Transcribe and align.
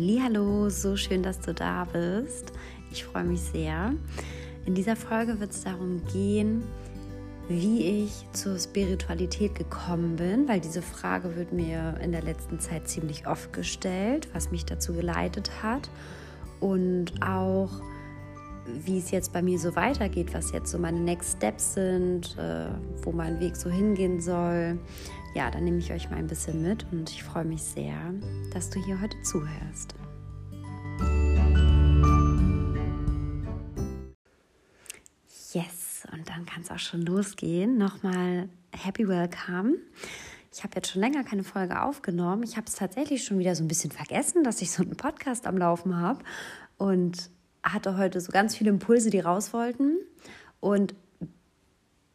Hallo, 0.00 0.68
so 0.68 0.96
schön, 0.96 1.24
dass 1.24 1.40
du 1.40 1.52
da 1.52 1.84
bist. 1.84 2.52
Ich 2.92 3.04
freue 3.04 3.24
mich 3.24 3.40
sehr. 3.40 3.94
In 4.64 4.76
dieser 4.76 4.94
Folge 4.94 5.40
wird 5.40 5.50
es 5.50 5.64
darum 5.64 6.04
gehen, 6.12 6.62
wie 7.48 8.04
ich 8.04 8.12
zur 8.32 8.56
Spiritualität 8.58 9.56
gekommen 9.56 10.14
bin, 10.14 10.46
weil 10.46 10.60
diese 10.60 10.82
Frage 10.82 11.34
wird 11.34 11.52
mir 11.52 11.96
in 12.00 12.12
der 12.12 12.22
letzten 12.22 12.60
Zeit 12.60 12.86
ziemlich 12.86 13.26
oft 13.26 13.52
gestellt, 13.52 14.28
was 14.34 14.52
mich 14.52 14.64
dazu 14.64 14.92
geleitet 14.92 15.50
hat 15.64 15.90
und 16.60 17.20
auch 17.20 17.70
wie 18.84 18.98
es 18.98 19.10
jetzt 19.10 19.32
bei 19.32 19.42
mir 19.42 19.58
so 19.58 19.74
weitergeht, 19.74 20.32
was 20.32 20.52
jetzt 20.52 20.70
so 20.70 20.78
meine 20.78 21.00
Next 21.00 21.38
Steps 21.38 21.74
sind, 21.74 22.36
äh, 22.38 22.66
wo 23.02 23.10
mein 23.10 23.40
Weg 23.40 23.56
so 23.56 23.68
hingehen 23.68 24.20
soll. 24.20 24.78
Ja, 25.34 25.50
dann 25.50 25.64
nehme 25.64 25.78
ich 25.78 25.92
euch 25.92 26.10
mal 26.10 26.16
ein 26.16 26.26
bisschen 26.26 26.62
mit 26.62 26.86
und 26.90 27.10
ich 27.10 27.22
freue 27.22 27.44
mich 27.44 27.62
sehr, 27.62 27.96
dass 28.52 28.70
du 28.70 28.82
hier 28.84 29.00
heute 29.00 29.20
zuhörst. 29.22 29.94
Yes, 35.52 36.06
und 36.12 36.28
dann 36.28 36.46
kann 36.46 36.62
es 36.62 36.70
auch 36.70 36.78
schon 36.78 37.02
losgehen. 37.02 37.76
Nochmal 37.78 38.48
Happy 38.72 39.06
Welcome. 39.06 39.74
Ich 40.52 40.64
habe 40.64 40.76
jetzt 40.76 40.90
schon 40.90 41.02
länger 41.02 41.24
keine 41.24 41.44
Folge 41.44 41.82
aufgenommen. 41.82 42.42
Ich 42.42 42.56
habe 42.56 42.66
es 42.66 42.74
tatsächlich 42.74 43.24
schon 43.24 43.38
wieder 43.38 43.54
so 43.54 43.62
ein 43.62 43.68
bisschen 43.68 43.90
vergessen, 43.90 44.42
dass 44.44 44.62
ich 44.62 44.70
so 44.70 44.82
einen 44.82 44.96
Podcast 44.96 45.46
am 45.46 45.58
Laufen 45.58 45.96
habe 45.96 46.24
und 46.78 47.30
hatte 47.62 47.96
heute 47.98 48.20
so 48.20 48.32
ganz 48.32 48.56
viele 48.56 48.70
Impulse, 48.70 49.10
die 49.10 49.20
raus 49.20 49.52
wollten 49.52 49.98
und 50.60 50.94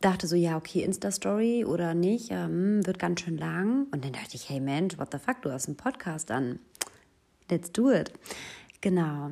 dachte 0.03 0.27
so, 0.27 0.35
ja, 0.35 0.57
okay, 0.57 0.83
Insta-Story 0.83 1.65
oder 1.65 1.93
nicht, 1.93 2.29
ähm, 2.31 2.85
wird 2.85 2.99
ganz 2.99 3.21
schön 3.21 3.37
lang. 3.37 3.87
Und 3.91 4.03
dann 4.03 4.11
dachte 4.11 4.35
ich, 4.35 4.49
hey 4.49 4.59
Mensch, 4.59 4.97
what 4.97 5.09
the 5.11 5.17
fuck, 5.17 5.41
du 5.41 5.51
hast 5.51 5.67
einen 5.67 5.77
Podcast 5.77 6.29
an. 6.29 6.59
Let's 7.49 7.71
do 7.71 7.91
it. 7.91 8.11
Genau. 8.81 9.31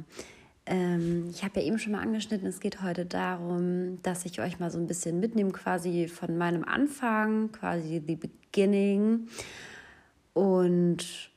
Ähm, 0.66 1.28
ich 1.30 1.44
habe 1.44 1.60
ja 1.60 1.66
eben 1.66 1.78
schon 1.78 1.92
mal 1.92 2.02
angeschnitten, 2.02 2.48
es 2.48 2.60
geht 2.60 2.82
heute 2.82 3.06
darum, 3.06 4.02
dass 4.04 4.26
ich 4.26 4.40
euch 4.40 4.60
mal 4.60 4.72
so 4.72 4.78
ein 4.78 4.88
bisschen 4.88 5.20
mitnehme, 5.20 5.52
quasi 5.52 6.08
von 6.08 6.38
meinem 6.38 6.64
Anfang, 6.64 7.52
quasi 7.52 8.02
the 8.06 8.16
beginning. 8.16 9.28
Und 10.34 11.32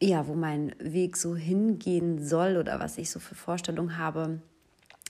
ja, 0.00 0.26
wo 0.26 0.34
mein 0.34 0.74
Weg 0.80 1.16
so 1.16 1.36
hingehen 1.36 2.24
soll 2.24 2.56
oder 2.56 2.80
was 2.80 2.98
ich 2.98 3.10
so 3.10 3.20
für 3.20 3.34
Vorstellungen 3.34 3.96
habe, 3.96 4.40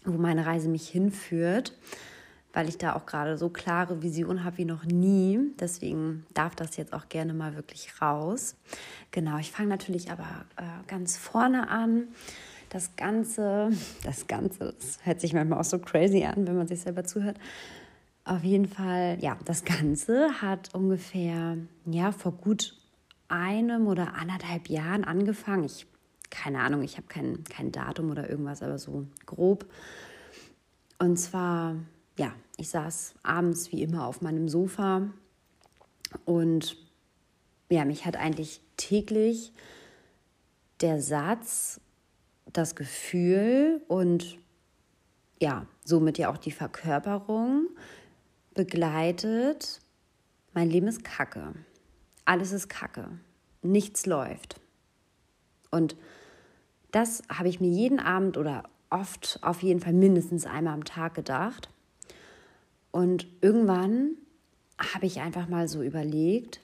wo 0.04 0.18
meine 0.18 0.44
Reise 0.44 0.68
mich 0.68 0.88
hinführt, 0.88 1.72
weil 2.58 2.68
ich 2.68 2.76
da 2.76 2.96
auch 2.96 3.06
gerade 3.06 3.38
so 3.38 3.50
klare 3.50 4.02
Visionen 4.02 4.42
habe 4.42 4.58
wie 4.58 4.64
noch 4.64 4.84
nie. 4.84 5.38
Deswegen 5.60 6.26
darf 6.34 6.56
das 6.56 6.76
jetzt 6.76 6.92
auch 6.92 7.08
gerne 7.08 7.32
mal 7.32 7.54
wirklich 7.54 8.02
raus. 8.02 8.56
Genau, 9.12 9.38
ich 9.38 9.52
fange 9.52 9.68
natürlich 9.68 10.10
aber 10.10 10.26
äh, 10.56 10.64
ganz 10.88 11.16
vorne 11.16 11.70
an 11.70 12.08
das 12.68 12.96
Ganze, 12.96 13.70
das 14.02 14.26
Ganze, 14.26 14.74
das 14.76 14.98
hört 15.04 15.20
sich 15.20 15.34
manchmal 15.34 15.60
auch 15.60 15.64
so 15.64 15.78
crazy 15.78 16.24
an, 16.24 16.48
wenn 16.48 16.56
man 16.56 16.66
sich 16.66 16.80
selber 16.80 17.04
zuhört. 17.04 17.38
Auf 18.24 18.42
jeden 18.42 18.66
Fall, 18.66 19.18
ja, 19.20 19.38
das 19.44 19.64
Ganze 19.64 20.42
hat 20.42 20.74
ungefähr, 20.74 21.58
ja, 21.86 22.10
vor 22.10 22.32
gut 22.32 22.74
einem 23.28 23.86
oder 23.86 24.14
anderthalb 24.14 24.68
Jahren 24.68 25.04
angefangen. 25.04 25.62
Ich, 25.62 25.86
keine 26.28 26.58
Ahnung, 26.58 26.82
ich 26.82 26.96
habe 26.96 27.06
kein, 27.06 27.44
kein 27.44 27.70
Datum 27.70 28.10
oder 28.10 28.28
irgendwas, 28.28 28.64
aber 28.64 28.78
so 28.78 29.06
grob. 29.26 29.64
Und 30.98 31.18
zwar, 31.18 31.76
ja, 32.18 32.34
ich 32.56 32.68
saß 32.68 33.14
abends 33.22 33.72
wie 33.72 33.82
immer 33.82 34.06
auf 34.06 34.20
meinem 34.20 34.48
Sofa 34.48 35.08
und 36.24 36.76
ja, 37.70 37.84
mich 37.84 38.04
hat 38.04 38.16
eigentlich 38.16 38.60
täglich 38.76 39.52
der 40.80 41.00
Satz 41.00 41.80
das 42.52 42.74
Gefühl 42.74 43.82
und 43.88 44.38
ja, 45.40 45.66
somit 45.84 46.18
ja 46.18 46.30
auch 46.30 46.38
die 46.38 46.50
Verkörperung 46.50 47.68
begleitet, 48.54 49.80
mein 50.52 50.68
Leben 50.68 50.88
ist 50.88 51.04
Kacke. 51.04 51.54
Alles 52.24 52.52
ist 52.52 52.68
Kacke. 52.68 53.08
Nichts 53.62 54.06
läuft. 54.06 54.60
Und 55.70 55.96
das 56.90 57.22
habe 57.28 57.48
ich 57.48 57.60
mir 57.60 57.68
jeden 57.68 58.00
Abend 58.00 58.36
oder 58.36 58.64
oft 58.90 59.38
auf 59.42 59.62
jeden 59.62 59.80
Fall 59.80 59.92
mindestens 59.92 60.46
einmal 60.46 60.74
am 60.74 60.84
Tag 60.84 61.14
gedacht. 61.14 61.68
Und 62.90 63.26
irgendwann 63.40 64.16
habe 64.78 65.06
ich 65.06 65.20
einfach 65.20 65.48
mal 65.48 65.68
so 65.68 65.82
überlegt, 65.82 66.60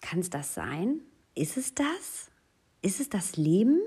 kann 0.00 0.20
es 0.20 0.30
das 0.30 0.54
sein? 0.54 1.00
Ist 1.34 1.56
es 1.56 1.74
das? 1.74 2.30
Ist 2.82 3.00
es 3.00 3.08
das 3.08 3.36
Leben? 3.36 3.80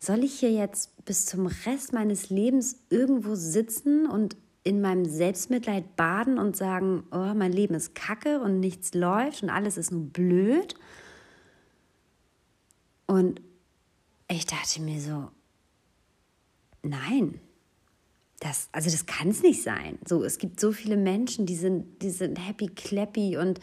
soll 0.00 0.24
ich 0.24 0.40
hier 0.40 0.50
jetzt 0.50 1.04
bis 1.04 1.26
zum 1.26 1.46
Rest 1.46 1.92
meines 1.92 2.30
Lebens 2.30 2.80
irgendwo 2.88 3.34
sitzen 3.34 4.06
und 4.06 4.36
in 4.64 4.80
meinem 4.80 5.04
Selbstmitleid 5.04 5.94
baden 5.96 6.38
und 6.38 6.56
sagen, 6.56 7.04
oh, 7.12 7.34
mein 7.34 7.52
Leben 7.52 7.74
ist 7.74 7.94
kacke 7.94 8.40
und 8.40 8.60
nichts 8.60 8.94
läuft 8.94 9.42
und 9.42 9.50
alles 9.50 9.76
ist 9.76 9.92
nur 9.92 10.06
blöd? 10.06 10.74
Und 13.06 13.42
ich 14.28 14.46
dachte 14.46 14.80
mir 14.80 15.00
so, 15.00 15.30
nein, 16.82 17.38
das, 18.40 18.68
also 18.72 18.90
das 18.90 19.06
kann 19.06 19.28
es 19.28 19.42
nicht 19.42 19.62
sein. 19.62 19.98
So, 20.06 20.24
es 20.24 20.38
gibt 20.38 20.60
so 20.60 20.72
viele 20.72 20.96
Menschen, 20.96 21.46
die 21.46 21.56
sind, 21.56 22.02
die 22.02 22.10
sind 22.10 22.36
happy, 22.36 22.68
clappy 22.68 23.36
und 23.36 23.60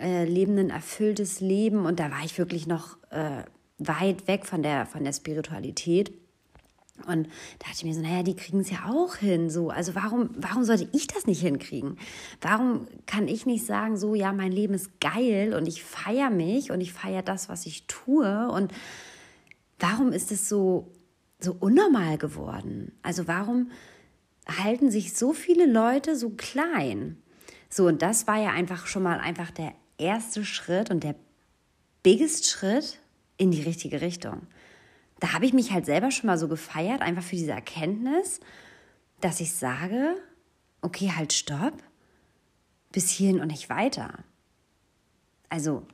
äh, 0.00 0.24
leben 0.24 0.58
ein 0.58 0.70
erfülltes 0.70 1.40
Leben. 1.40 1.84
Und 1.84 2.00
da 2.00 2.10
war 2.10 2.24
ich 2.24 2.38
wirklich 2.38 2.66
noch 2.66 2.96
äh, 3.10 3.42
weit 3.78 4.26
weg 4.26 4.46
von 4.46 4.62
der, 4.62 4.86
von 4.86 5.04
der 5.04 5.12
Spiritualität. 5.12 6.12
Und 7.06 7.26
da 7.26 7.66
dachte 7.66 7.74
ich 7.76 7.84
mir 7.84 7.94
so, 7.94 8.00
naja, 8.00 8.22
die 8.22 8.34
kriegen 8.34 8.60
es 8.60 8.70
ja 8.70 8.86
auch 8.88 9.16
hin. 9.16 9.50
So, 9.50 9.68
also 9.70 9.94
warum, 9.94 10.30
warum 10.36 10.64
sollte 10.64 10.88
ich 10.92 11.06
das 11.06 11.26
nicht 11.26 11.42
hinkriegen? 11.42 11.98
Warum 12.40 12.88
kann 13.06 13.28
ich 13.28 13.46
nicht 13.46 13.66
sagen, 13.66 13.96
so, 13.96 14.14
ja, 14.14 14.32
mein 14.32 14.52
Leben 14.52 14.74
ist 14.74 15.00
geil 15.00 15.54
und 15.54 15.68
ich 15.68 15.84
feiere 15.84 16.30
mich 16.30 16.70
und 16.70 16.80
ich 16.80 16.92
feiere 16.92 17.22
das, 17.22 17.48
was 17.48 17.66
ich 17.66 17.86
tue? 17.86 18.48
Und 18.50 18.72
warum 19.78 20.12
ist 20.12 20.32
es 20.32 20.48
so, 20.48 20.92
so 21.40 21.54
unnormal 21.60 22.18
geworden? 22.18 22.92
Also 23.02 23.28
warum 23.28 23.70
halten 24.50 24.90
sich 24.90 25.14
so 25.14 25.32
viele 25.32 25.66
Leute 25.66 26.16
so 26.16 26.30
klein? 26.30 27.22
So, 27.68 27.86
und 27.86 28.02
das 28.02 28.26
war 28.26 28.40
ja 28.40 28.50
einfach 28.50 28.86
schon 28.86 29.02
mal 29.02 29.18
einfach 29.18 29.50
der 29.50 29.74
erste 29.98 30.44
Schritt 30.44 30.90
und 30.90 31.04
der 31.04 31.14
biggest 32.02 32.46
Schritt 32.46 32.98
in 33.36 33.50
die 33.50 33.62
richtige 33.62 34.00
Richtung. 34.00 34.46
Da 35.20 35.32
habe 35.32 35.46
ich 35.46 35.52
mich 35.52 35.72
halt 35.72 35.84
selber 35.84 36.10
schon 36.10 36.28
mal 36.28 36.38
so 36.38 36.48
gefeiert, 36.48 37.02
einfach 37.02 37.22
für 37.22 37.36
diese 37.36 37.50
Erkenntnis, 37.52 38.40
dass 39.20 39.40
ich 39.40 39.52
sage, 39.52 40.14
okay, 40.80 41.12
halt 41.14 41.32
stopp, 41.32 41.82
bis 42.92 43.10
hierhin 43.10 43.40
und 43.40 43.48
nicht 43.48 43.68
weiter. 43.68 44.24
Also, 45.48 45.86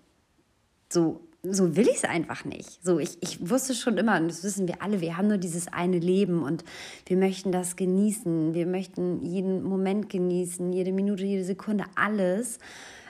so, 0.92 1.23
so 1.50 1.76
will 1.76 1.88
ich 1.88 1.96
es 1.96 2.04
einfach 2.04 2.44
nicht. 2.44 2.84
So, 2.84 2.98
ich, 2.98 3.18
ich 3.20 3.48
wusste 3.48 3.74
schon 3.74 3.98
immer, 3.98 4.18
und 4.18 4.28
das 4.28 4.42
wissen 4.44 4.66
wir 4.66 4.82
alle, 4.82 5.00
wir 5.00 5.16
haben 5.16 5.28
nur 5.28 5.38
dieses 5.38 5.68
eine 5.68 5.98
Leben 5.98 6.42
und 6.42 6.64
wir 7.06 7.16
möchten 7.16 7.52
das 7.52 7.76
genießen. 7.76 8.54
Wir 8.54 8.66
möchten 8.66 9.22
jeden 9.22 9.62
Moment 9.62 10.08
genießen, 10.08 10.72
jede 10.72 10.92
Minute, 10.92 11.24
jede 11.24 11.44
Sekunde, 11.44 11.84
alles. 11.94 12.58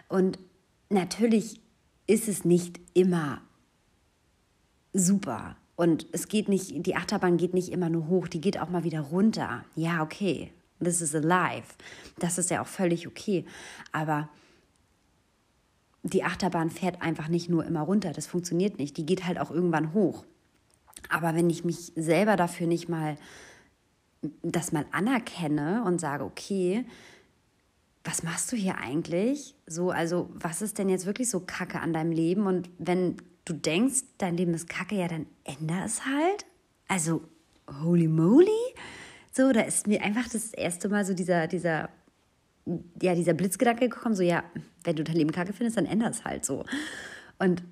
Und 0.08 0.38
natürlich 0.90 1.60
ist 2.06 2.28
es 2.28 2.44
nicht 2.44 2.80
immer 2.92 3.40
super. 4.92 5.56
Und 5.76 6.06
es 6.12 6.28
geht 6.28 6.48
nicht, 6.48 6.86
die 6.86 6.96
Achterbahn 6.96 7.36
geht 7.36 7.54
nicht 7.54 7.70
immer 7.70 7.88
nur 7.88 8.08
hoch, 8.08 8.28
die 8.28 8.40
geht 8.40 8.60
auch 8.60 8.68
mal 8.68 8.84
wieder 8.84 9.00
runter. 9.00 9.64
Ja, 9.74 10.02
okay, 10.02 10.52
this 10.82 11.00
is 11.00 11.14
alive. 11.14 11.66
Das 12.18 12.38
ist 12.38 12.50
ja 12.50 12.62
auch 12.62 12.66
völlig 12.66 13.06
okay. 13.06 13.44
Aber 13.92 14.28
die 16.04 16.22
Achterbahn 16.22 16.70
fährt 16.70 17.02
einfach 17.02 17.28
nicht 17.28 17.48
nur 17.48 17.64
immer 17.64 17.80
runter, 17.80 18.12
das 18.12 18.26
funktioniert 18.26 18.78
nicht. 18.78 18.96
Die 18.96 19.06
geht 19.06 19.26
halt 19.26 19.40
auch 19.40 19.50
irgendwann 19.50 19.94
hoch. 19.94 20.24
Aber 21.08 21.34
wenn 21.34 21.50
ich 21.50 21.64
mich 21.64 21.92
selber 21.96 22.36
dafür 22.36 22.66
nicht 22.66 22.88
mal 22.88 23.16
das 24.42 24.72
mal 24.72 24.86
anerkenne 24.90 25.84
und 25.84 26.00
sage, 26.00 26.24
okay, 26.24 26.86
was 28.04 28.22
machst 28.22 28.52
du 28.52 28.56
hier 28.56 28.78
eigentlich? 28.78 29.54
So, 29.66 29.90
also, 29.90 30.30
was 30.34 30.62
ist 30.62 30.78
denn 30.78 30.88
jetzt 30.88 31.06
wirklich 31.06 31.28
so 31.28 31.40
Kacke 31.40 31.80
an 31.80 31.92
deinem 31.92 32.12
Leben? 32.12 32.46
Und 32.46 32.70
wenn 32.78 33.16
du 33.44 33.54
denkst, 33.54 34.02
dein 34.18 34.36
Leben 34.36 34.54
ist 34.54 34.68
kacke, 34.68 34.94
ja, 34.94 35.08
dann 35.08 35.26
änder 35.44 35.84
es 35.84 36.04
halt. 36.04 36.46
Also, 36.88 37.22
holy 37.82 38.08
moly. 38.08 38.48
So, 39.32 39.52
da 39.52 39.62
ist 39.62 39.86
mir 39.86 40.02
einfach 40.02 40.28
das 40.28 40.52
erste 40.52 40.88
Mal 40.88 41.04
so 41.04 41.14
dieser, 41.14 41.46
dieser, 41.46 41.88
ja, 43.00 43.14
dieser 43.14 43.34
Blitzgedanke 43.34 43.88
gekommen, 43.88 44.14
so, 44.14 44.22
ja, 44.22 44.42
wenn 44.84 44.96
du 44.96 45.04
dein 45.04 45.16
Leben 45.16 45.32
kacke 45.32 45.52
findest, 45.52 45.76
dann 45.76 45.86
änder 45.86 46.10
es 46.10 46.24
halt 46.24 46.44
so. 46.44 46.64
Und 47.38 47.62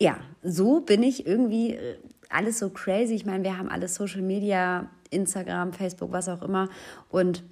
ja, 0.00 0.18
so 0.42 0.80
bin 0.80 1.02
ich 1.02 1.26
irgendwie 1.26 1.74
äh, 1.74 1.98
alles 2.28 2.58
so 2.58 2.70
crazy. 2.70 3.14
Ich 3.14 3.26
meine, 3.26 3.44
wir 3.44 3.58
haben 3.58 3.68
alles 3.68 3.94
Social 3.94 4.22
Media, 4.22 4.88
Instagram, 5.10 5.72
Facebook, 5.72 6.12
was 6.12 6.28
auch 6.28 6.42
immer. 6.42 6.68
Und 7.10 7.42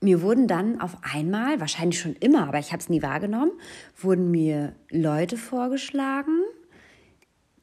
mir 0.00 0.22
wurden 0.22 0.46
dann 0.46 0.80
auf 0.80 0.96
einmal, 1.02 1.60
wahrscheinlich 1.60 2.00
schon 2.00 2.14
immer, 2.14 2.46
aber 2.46 2.58
ich 2.58 2.72
habe 2.72 2.80
es 2.80 2.88
nie 2.88 3.02
wahrgenommen, 3.02 3.52
wurden 3.96 4.30
mir 4.30 4.74
Leute 4.90 5.36
vorgeschlagen, 5.36 6.42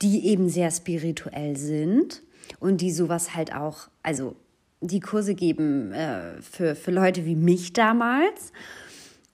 die 0.01 0.27
eben 0.27 0.49
sehr 0.49 0.71
spirituell 0.71 1.55
sind 1.55 2.23
und 2.59 2.81
die 2.81 2.91
sowas 2.91 3.35
halt 3.35 3.53
auch, 3.53 3.87
also 4.03 4.35
die 4.81 4.99
Kurse 4.99 5.35
geben 5.35 5.91
äh, 5.91 6.41
für, 6.41 6.75
für 6.75 6.91
Leute 6.91 7.25
wie 7.25 7.35
mich 7.35 7.73
damals. 7.73 8.51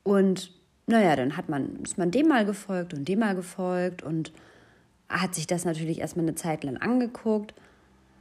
Und 0.03 0.51
naja, 0.87 1.15
dann 1.15 1.37
hat 1.37 1.49
man, 1.49 1.77
ist 1.83 1.97
man 1.97 2.11
dem 2.11 2.27
mal 2.27 2.45
gefolgt 2.45 2.93
und 2.93 3.07
dem 3.07 3.19
mal 3.19 3.35
gefolgt 3.35 4.03
und 4.03 4.31
hat 5.09 5.35
sich 5.35 5.47
das 5.47 5.65
natürlich 5.65 5.99
erstmal 5.99 6.25
eine 6.25 6.35
Zeit 6.35 6.63
lang 6.63 6.77
angeguckt. 6.77 7.53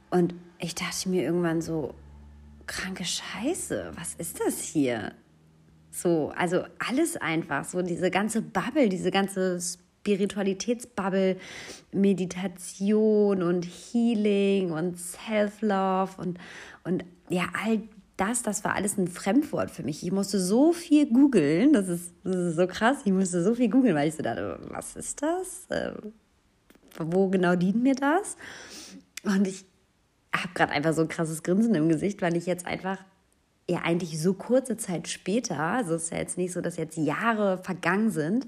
Und 0.09 0.35
ich 0.59 0.75
dachte 0.75 1.09
mir 1.09 1.23
irgendwann 1.23 1.61
so, 1.61 1.93
kranke 2.67 3.05
Scheiße, 3.05 3.91
was 3.95 4.13
ist 4.15 4.39
das 4.45 4.59
hier? 4.59 5.13
So, 5.89 6.31
also 6.35 6.63
alles 6.79 7.17
einfach, 7.17 7.65
so 7.65 7.81
diese 7.81 8.11
ganze 8.11 8.41
Bubble, 8.41 8.87
diese 8.87 9.11
ganze 9.11 9.59
Spiritualitätsbubble, 10.01 11.37
Meditation 11.91 13.43
und 13.43 13.65
Healing 13.65 14.71
und 14.71 14.97
Self-Love 14.97 16.11
und, 16.17 16.39
und 16.83 17.05
ja, 17.29 17.45
all 17.63 17.81
das, 18.17 18.43
das 18.43 18.63
war 18.63 18.75
alles 18.75 18.97
ein 18.97 19.07
Fremdwort 19.07 19.71
für 19.71 19.83
mich. 19.83 20.03
Ich 20.03 20.11
musste 20.11 20.39
so 20.39 20.73
viel 20.73 21.07
googeln, 21.07 21.73
das 21.73 21.87
ist, 21.87 22.13
das 22.23 22.35
ist 22.35 22.55
so 22.55 22.67
krass, 22.67 22.97
ich 23.05 23.11
musste 23.11 23.43
so 23.43 23.55
viel 23.55 23.69
googeln, 23.69 23.95
weil 23.95 24.09
ich 24.09 24.15
so 24.15 24.23
dachte, 24.23 24.59
was 24.69 24.95
ist 24.95 25.21
das? 25.21 25.65
Äh, 25.69 25.93
wo 26.97 27.29
genau 27.29 27.55
dient 27.55 27.81
mir 27.81 27.95
das? 27.95 28.37
Und 29.23 29.47
ich 29.47 29.65
habe 30.35 30.53
gerade 30.53 30.71
einfach 30.71 30.93
so 30.93 31.01
ein 31.01 31.07
krasses 31.07 31.43
Grinsen 31.43 31.73
im 31.75 31.89
Gesicht, 31.89 32.21
weil 32.21 32.35
ich 32.35 32.45
jetzt 32.45 32.65
einfach 32.65 32.97
ja 33.69 33.79
eigentlich 33.83 34.21
so 34.21 34.33
kurze 34.33 34.77
Zeit 34.77 35.07
später, 35.07 35.59
also 35.59 35.95
es 35.95 36.03
ist 36.03 36.11
ja 36.11 36.17
jetzt 36.17 36.37
nicht 36.37 36.53
so, 36.53 36.61
dass 36.61 36.77
jetzt 36.77 36.97
Jahre 36.97 37.57
vergangen 37.59 38.11
sind, 38.11 38.45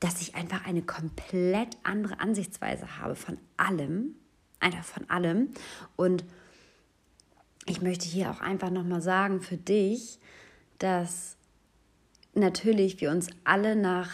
dass 0.00 0.20
ich 0.20 0.34
einfach 0.34 0.66
eine 0.66 0.82
komplett 0.82 1.76
andere 1.82 2.20
Ansichtsweise 2.20 2.98
habe 2.98 3.16
von 3.16 3.38
allem, 3.56 4.14
einfach 4.60 4.84
von 4.84 5.08
allem. 5.10 5.50
Und 5.96 6.24
ich 7.66 7.82
möchte 7.82 8.06
hier 8.06 8.30
auch 8.30 8.40
einfach 8.40 8.70
nochmal 8.70 9.02
sagen 9.02 9.40
für 9.40 9.56
dich, 9.56 10.18
dass 10.78 11.36
natürlich 12.34 13.00
wir 13.00 13.10
uns 13.10 13.28
alle 13.44 13.76
nach 13.76 14.10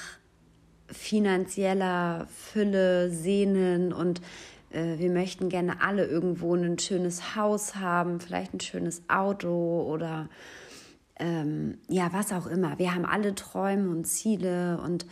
finanzieller 0.87 2.27
Fülle 2.29 3.11
sehnen 3.11 3.93
und 3.93 4.21
äh, 4.71 4.99
wir 4.99 5.11
möchten 5.11 5.49
gerne 5.49 5.81
alle 5.83 6.07
irgendwo 6.07 6.55
ein 6.55 6.79
schönes 6.79 7.37
Haus 7.37 7.77
haben, 7.77 8.21
vielleicht 8.21 8.55
ein 8.55 8.61
schönes 8.61 9.03
Auto 9.09 9.87
oder 9.89 10.29
ähm, 11.19 11.79
ja, 11.89 12.13
was 12.13 12.33
auch 12.33 12.47
immer. 12.47 12.79
Wir 12.79 12.95
haben 12.95 13.05
alle 13.05 13.35
Träume 13.35 13.91
und 13.91 14.05
Ziele 14.05 14.81
und, 14.83 15.07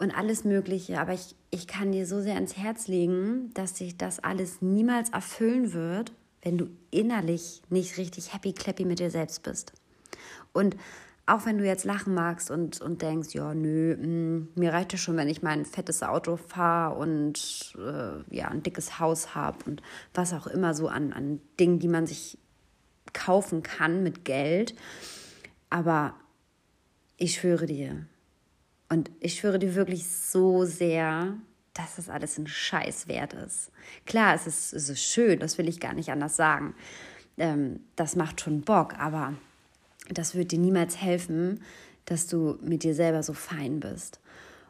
und 0.00 0.16
alles 0.16 0.44
Mögliche, 0.44 0.98
aber 0.98 1.12
ich, 1.12 1.36
ich 1.50 1.66
kann 1.66 1.92
dir 1.92 2.06
so 2.06 2.22
sehr 2.22 2.34
ans 2.34 2.56
Herz 2.56 2.88
legen, 2.88 3.52
dass 3.52 3.76
sich 3.76 3.98
das 3.98 4.18
alles 4.18 4.62
niemals 4.62 5.10
erfüllen 5.10 5.74
wird, 5.74 6.12
wenn 6.42 6.56
du 6.56 6.68
innerlich 6.90 7.60
nicht 7.68 7.98
richtig 7.98 8.32
happy 8.32 8.54
clappy 8.54 8.86
mit 8.86 8.98
dir 8.98 9.10
selbst 9.10 9.42
bist. 9.42 9.74
Und 10.54 10.74
auch 11.26 11.44
wenn 11.44 11.58
du 11.58 11.66
jetzt 11.66 11.84
lachen 11.84 12.14
magst 12.14 12.50
und, 12.50 12.80
und 12.80 13.02
denkst, 13.02 13.34
ja, 13.34 13.54
nö, 13.54 13.94
mh, 13.94 14.06
mm, 14.06 14.48
mir 14.54 14.72
reicht 14.72 14.94
es 14.94 15.00
schon, 15.00 15.18
wenn 15.18 15.28
ich 15.28 15.42
mein 15.42 15.66
fettes 15.66 16.02
Auto 16.02 16.36
fahre 16.36 16.96
und 16.96 17.76
äh, 17.78 18.34
ja, 18.34 18.48
ein 18.48 18.62
dickes 18.62 18.98
Haus 18.98 19.34
habe 19.34 19.58
und 19.66 19.82
was 20.14 20.32
auch 20.32 20.46
immer 20.46 20.72
so 20.72 20.88
an, 20.88 21.12
an 21.12 21.40
Dingen, 21.60 21.78
die 21.78 21.88
man 21.88 22.06
sich 22.06 22.38
kaufen 23.12 23.62
kann 23.62 24.02
mit 24.02 24.24
Geld. 24.24 24.74
Aber 25.68 26.14
ich 27.18 27.34
schwöre 27.34 27.66
dir, 27.66 28.06
und 28.90 29.10
ich 29.20 29.38
schwöre 29.38 29.58
dir 29.58 29.74
wirklich 29.76 30.06
so 30.08 30.64
sehr, 30.64 31.34
dass 31.74 31.96
das 31.96 32.08
alles 32.08 32.36
ein 32.38 32.48
Scheiß 32.48 33.06
wert 33.06 33.32
ist. 33.32 33.70
Klar, 34.04 34.34
es 34.34 34.46
ist, 34.46 34.72
es 34.72 34.88
ist 34.88 35.02
schön, 35.02 35.38
das 35.38 35.56
will 35.58 35.68
ich 35.68 35.78
gar 35.78 35.94
nicht 35.94 36.10
anders 36.10 36.36
sagen. 36.36 36.74
Ähm, 37.38 37.80
das 37.94 38.16
macht 38.16 38.40
schon 38.40 38.62
Bock, 38.62 38.94
aber 38.98 39.34
das 40.08 40.34
wird 40.34 40.50
dir 40.50 40.58
niemals 40.58 41.00
helfen, 41.00 41.62
dass 42.04 42.26
du 42.26 42.58
mit 42.62 42.82
dir 42.82 42.94
selber 42.94 43.22
so 43.22 43.32
fein 43.32 43.78
bist. 43.78 44.20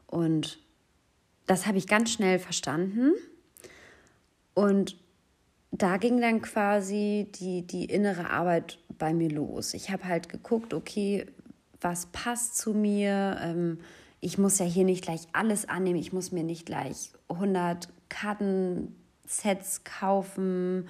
Und 0.07 0.59
das 1.47 1.67
habe 1.67 1.79
ich 1.79 1.87
ganz 1.87 2.13
schnell 2.13 2.39
verstanden. 2.39 3.15
Und 4.53 4.97
da 5.71 5.97
ging 5.97 6.21
dann 6.21 6.43
quasi 6.43 7.29
die, 7.37 7.67
die 7.67 7.87
innere 7.87 8.29
Arbeit 8.29 8.79
bei 8.99 9.15
mir 9.15 9.31
los. 9.31 9.73
Ich 9.73 9.91
habe 9.91 10.05
halt 10.05 10.29
geguckt, 10.29 10.75
okay, 10.75 11.25
was 11.81 12.07
passt 12.07 12.59
zu 12.59 12.75
mir? 12.75 13.39
Ähm, 13.41 13.79
ich 14.21 14.39
muss 14.39 14.59
ja 14.59 14.67
hier 14.67 14.85
nicht 14.85 15.03
gleich 15.03 15.27
alles 15.33 15.69
annehmen. 15.69 15.99
Ich 15.99 16.13
muss 16.13 16.33
mir 16.33 16.45
nicht 16.45 16.67
gleich 16.67 17.13
100 17.29 17.89
Kartensets 18.09 19.85
kaufen 19.85 20.89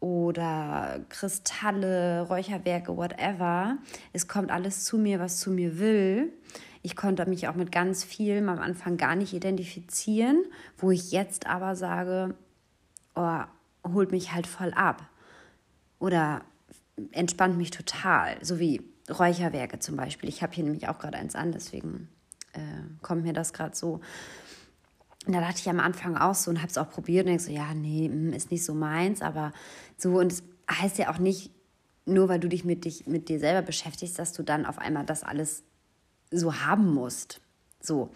oder 0.00 1.04
Kristalle, 1.10 2.22
Räucherwerke, 2.22 2.96
whatever. 2.96 3.76
Es 4.12 4.28
kommt 4.28 4.50
alles 4.50 4.84
zu 4.84 4.96
mir, 4.96 5.20
was 5.20 5.40
zu 5.40 5.50
mir 5.50 5.78
will. 5.78 6.32
Ich 6.82 6.96
konnte 6.96 7.26
mich 7.28 7.48
auch 7.48 7.54
mit 7.54 7.70
ganz 7.70 8.02
vielem 8.02 8.48
am 8.48 8.58
Anfang 8.58 8.96
gar 8.96 9.14
nicht 9.14 9.34
identifizieren, 9.34 10.42
wo 10.78 10.90
ich 10.90 11.12
jetzt 11.12 11.46
aber 11.46 11.76
sage, 11.76 12.34
oh, 13.14 13.40
holt 13.86 14.10
mich 14.10 14.32
halt 14.32 14.46
voll 14.46 14.72
ab. 14.72 15.06
Oder 15.98 16.40
entspannt 17.12 17.58
mich 17.58 17.70
total, 17.70 18.42
so 18.42 18.58
wie 18.58 18.80
Räucherwerke 19.10 19.80
zum 19.80 19.96
Beispiel. 19.96 20.30
Ich 20.30 20.42
habe 20.42 20.54
hier 20.54 20.64
nämlich 20.64 20.88
auch 20.88 20.98
gerade 20.98 21.18
eins 21.18 21.34
an, 21.34 21.52
deswegen 21.52 22.08
äh, 22.52 22.60
kommt 23.02 23.22
mir 23.22 23.32
das 23.32 23.52
gerade 23.52 23.76
so. 23.76 24.00
Und 25.26 25.34
da 25.34 25.40
dachte 25.40 25.58
ich 25.58 25.68
am 25.68 25.80
Anfang 25.80 26.16
auch 26.16 26.34
so 26.34 26.50
und 26.50 26.58
habe 26.58 26.68
es 26.68 26.78
auch 26.78 26.88
probiert 26.88 27.24
und 27.24 27.28
denke 27.28 27.42
so, 27.42 27.52
ja, 27.52 27.74
nee, 27.74 28.08
hm, 28.08 28.32
ist 28.32 28.50
nicht 28.50 28.64
so 28.64 28.74
meins, 28.74 29.20
aber 29.20 29.52
so 29.96 30.18
und 30.18 30.32
es 30.32 30.42
heißt 30.70 30.98
ja 30.98 31.12
auch 31.12 31.18
nicht, 31.18 31.50
nur 32.06 32.28
weil 32.28 32.40
du 32.40 32.48
dich 32.48 32.64
mit, 32.64 32.84
dich 32.84 33.06
mit 33.06 33.28
dir 33.28 33.38
selber 33.38 33.62
beschäftigst, 33.62 34.18
dass 34.18 34.32
du 34.32 34.42
dann 34.42 34.64
auf 34.64 34.78
einmal 34.78 35.04
das 35.04 35.22
alles 35.22 35.62
so 36.30 36.60
haben 36.60 36.92
musst. 36.92 37.40
So. 37.80 38.10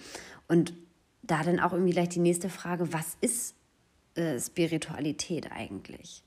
Und 0.49 0.75
da 1.23 1.43
dann 1.43 1.61
auch 1.61 1.73
irgendwie 1.73 1.93
gleich 1.93 2.09
die 2.11 2.21
nächste 2.21 2.49
Frage, 2.49 2.93
was 2.93 3.17
ist 3.21 3.55
äh, 4.15 4.39
Spiritualität 4.39 5.53
eigentlich? 5.53 6.23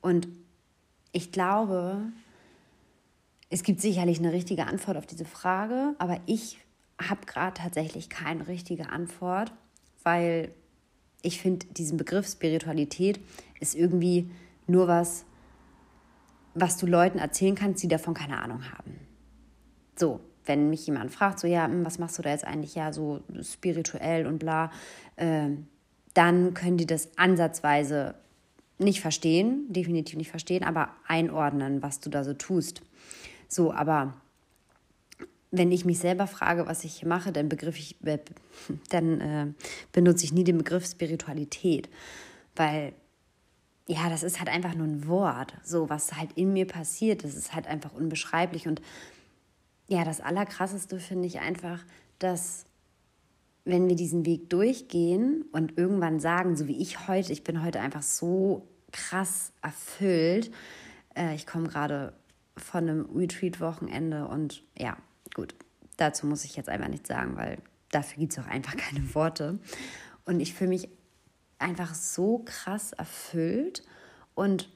Und 0.00 0.28
ich 1.12 1.32
glaube, 1.32 2.02
es 3.48 3.62
gibt 3.62 3.80
sicherlich 3.80 4.18
eine 4.18 4.32
richtige 4.32 4.66
Antwort 4.66 4.96
auf 4.96 5.06
diese 5.06 5.24
Frage, 5.24 5.94
aber 5.98 6.20
ich 6.26 6.58
habe 7.08 7.24
gerade 7.26 7.54
tatsächlich 7.54 8.10
keine 8.10 8.46
richtige 8.48 8.90
Antwort 8.90 9.52
weil 10.02 10.52
ich 11.22 11.40
finde, 11.40 11.66
diesen 11.66 11.98
Begriff 11.98 12.26
Spiritualität 12.26 13.20
ist 13.60 13.74
irgendwie 13.74 14.30
nur 14.66 14.88
was, 14.88 15.24
was 16.54 16.76
du 16.78 16.86
Leuten 16.86 17.18
erzählen 17.18 17.54
kannst, 17.54 17.82
die 17.82 17.88
davon 17.88 18.14
keine 18.14 18.40
Ahnung 18.40 18.62
haben. 18.72 18.98
So, 19.96 20.20
wenn 20.46 20.70
mich 20.70 20.86
jemand 20.86 21.12
fragt, 21.12 21.38
so 21.38 21.46
ja, 21.46 21.66
hm, 21.66 21.84
was 21.84 21.98
machst 21.98 22.18
du 22.18 22.22
da 22.22 22.30
jetzt 22.30 22.44
eigentlich 22.44 22.74
ja 22.74 22.92
so 22.92 23.20
spirituell 23.42 24.26
und 24.26 24.38
bla, 24.38 24.70
äh, 25.16 25.50
dann 26.14 26.54
können 26.54 26.78
die 26.78 26.86
das 26.86 27.10
ansatzweise 27.18 28.14
nicht 28.78 29.00
verstehen, 29.00 29.66
definitiv 29.68 30.16
nicht 30.16 30.30
verstehen, 30.30 30.64
aber 30.64 30.88
einordnen, 31.06 31.82
was 31.82 32.00
du 32.00 32.08
da 32.08 32.24
so 32.24 32.32
tust. 32.32 32.80
So, 33.46 33.72
aber 33.72 34.14
wenn 35.50 35.72
ich 35.72 35.84
mich 35.84 35.98
selber 35.98 36.26
frage, 36.26 36.66
was 36.66 36.84
ich 36.84 37.04
mache, 37.04 37.32
dann, 37.32 37.48
begriff 37.48 37.78
ich, 37.78 37.96
äh, 38.04 38.18
dann 38.90 39.20
äh, 39.20 39.46
benutze 39.92 40.24
ich 40.24 40.32
nie 40.32 40.44
den 40.44 40.58
Begriff 40.58 40.86
Spiritualität, 40.86 41.88
weil 42.56 42.92
ja, 43.86 44.08
das 44.08 44.22
ist 44.22 44.38
halt 44.38 44.48
einfach 44.48 44.74
nur 44.76 44.86
ein 44.86 45.08
Wort. 45.08 45.52
So, 45.64 45.90
was 45.90 46.16
halt 46.16 46.32
in 46.34 46.52
mir 46.52 46.66
passiert, 46.66 47.24
das 47.24 47.34
ist 47.34 47.54
halt 47.54 47.66
einfach 47.66 47.92
unbeschreiblich. 47.92 48.68
Und 48.68 48.80
ja, 49.88 50.04
das 50.04 50.20
Allerkrasseste 50.20 51.00
finde 51.00 51.26
ich 51.26 51.40
einfach, 51.40 51.84
dass 52.20 52.66
wenn 53.64 53.88
wir 53.88 53.96
diesen 53.96 54.24
Weg 54.24 54.48
durchgehen 54.48 55.44
und 55.50 55.76
irgendwann 55.76 56.20
sagen, 56.20 56.56
so 56.56 56.68
wie 56.68 56.80
ich 56.80 57.08
heute, 57.08 57.32
ich 57.32 57.42
bin 57.42 57.64
heute 57.64 57.80
einfach 57.80 58.02
so 58.02 58.68
krass 58.92 59.52
erfüllt. 59.60 60.52
Äh, 61.16 61.34
ich 61.34 61.46
komme 61.46 61.66
gerade 61.66 62.12
von 62.56 62.88
einem 62.88 63.06
Retreat-Wochenende 63.12 64.28
und 64.28 64.62
ja, 64.78 64.96
Gut, 65.34 65.54
dazu 65.96 66.26
muss 66.26 66.44
ich 66.44 66.56
jetzt 66.56 66.68
einfach 66.68 66.88
nichts 66.88 67.08
sagen, 67.08 67.36
weil 67.36 67.58
dafür 67.90 68.18
gibt 68.18 68.32
es 68.32 68.38
auch 68.38 68.48
einfach 68.48 68.76
keine 68.76 69.14
Worte. 69.14 69.58
Und 70.24 70.40
ich 70.40 70.54
fühle 70.54 70.70
mich 70.70 70.88
einfach 71.58 71.94
so 71.94 72.42
krass 72.44 72.92
erfüllt 72.92 73.82
und 74.34 74.70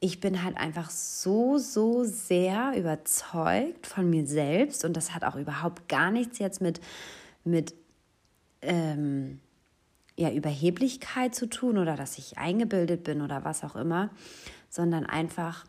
ich 0.00 0.20
bin 0.20 0.44
halt 0.44 0.56
einfach 0.56 0.90
so, 0.90 1.58
so 1.58 2.04
sehr 2.04 2.72
überzeugt 2.76 3.86
von 3.86 4.08
mir 4.08 4.26
selbst 4.26 4.84
und 4.84 4.96
das 4.96 5.14
hat 5.14 5.24
auch 5.24 5.34
überhaupt 5.34 5.88
gar 5.88 6.10
nichts 6.10 6.38
jetzt 6.38 6.60
mit, 6.60 6.80
mit 7.44 7.74
ähm, 8.62 9.40
ja, 10.16 10.30
Überheblichkeit 10.30 11.34
zu 11.34 11.48
tun 11.48 11.78
oder 11.78 11.96
dass 11.96 12.18
ich 12.18 12.38
eingebildet 12.38 13.04
bin 13.04 13.22
oder 13.22 13.44
was 13.44 13.64
auch 13.64 13.76
immer, 13.76 14.10
sondern 14.68 15.04
einfach, 15.04 15.64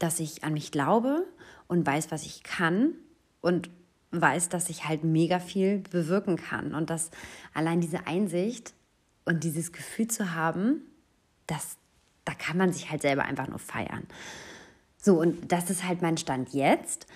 dass 0.00 0.18
ich 0.18 0.42
an 0.42 0.54
mich 0.54 0.72
glaube 0.72 1.24
und 1.68 1.86
weiß, 1.86 2.10
was 2.10 2.24
ich 2.26 2.42
kann 2.42 2.94
und 3.40 3.70
weiß, 4.10 4.48
dass 4.48 4.68
ich 4.68 4.88
halt 4.88 5.04
mega 5.04 5.38
viel 5.38 5.78
bewirken 5.78 6.36
kann 6.36 6.74
und 6.74 6.90
dass 6.90 7.12
allein 7.54 7.80
diese 7.80 8.08
Einsicht 8.08 8.74
Und 9.24 9.44
dieses 9.44 9.70
Gefühl 9.72 10.08
zu 10.08 10.34
haben, 10.34 10.82
das, 11.46 11.76
da 12.24 12.34
kann 12.34 12.56
man 12.56 12.72
sich 12.72 12.90
halt 12.90 13.02
selber 13.02 13.24
einfach 13.24 13.46
nur 13.46 13.60
feiern. 13.60 14.06
So, 14.96 15.20
und 15.20 15.52
das 15.52 15.70
ist 15.70 15.86
halt 15.86 16.02
mein 16.02 16.16
Stand 16.16 16.52
jetzt. 16.52 17.06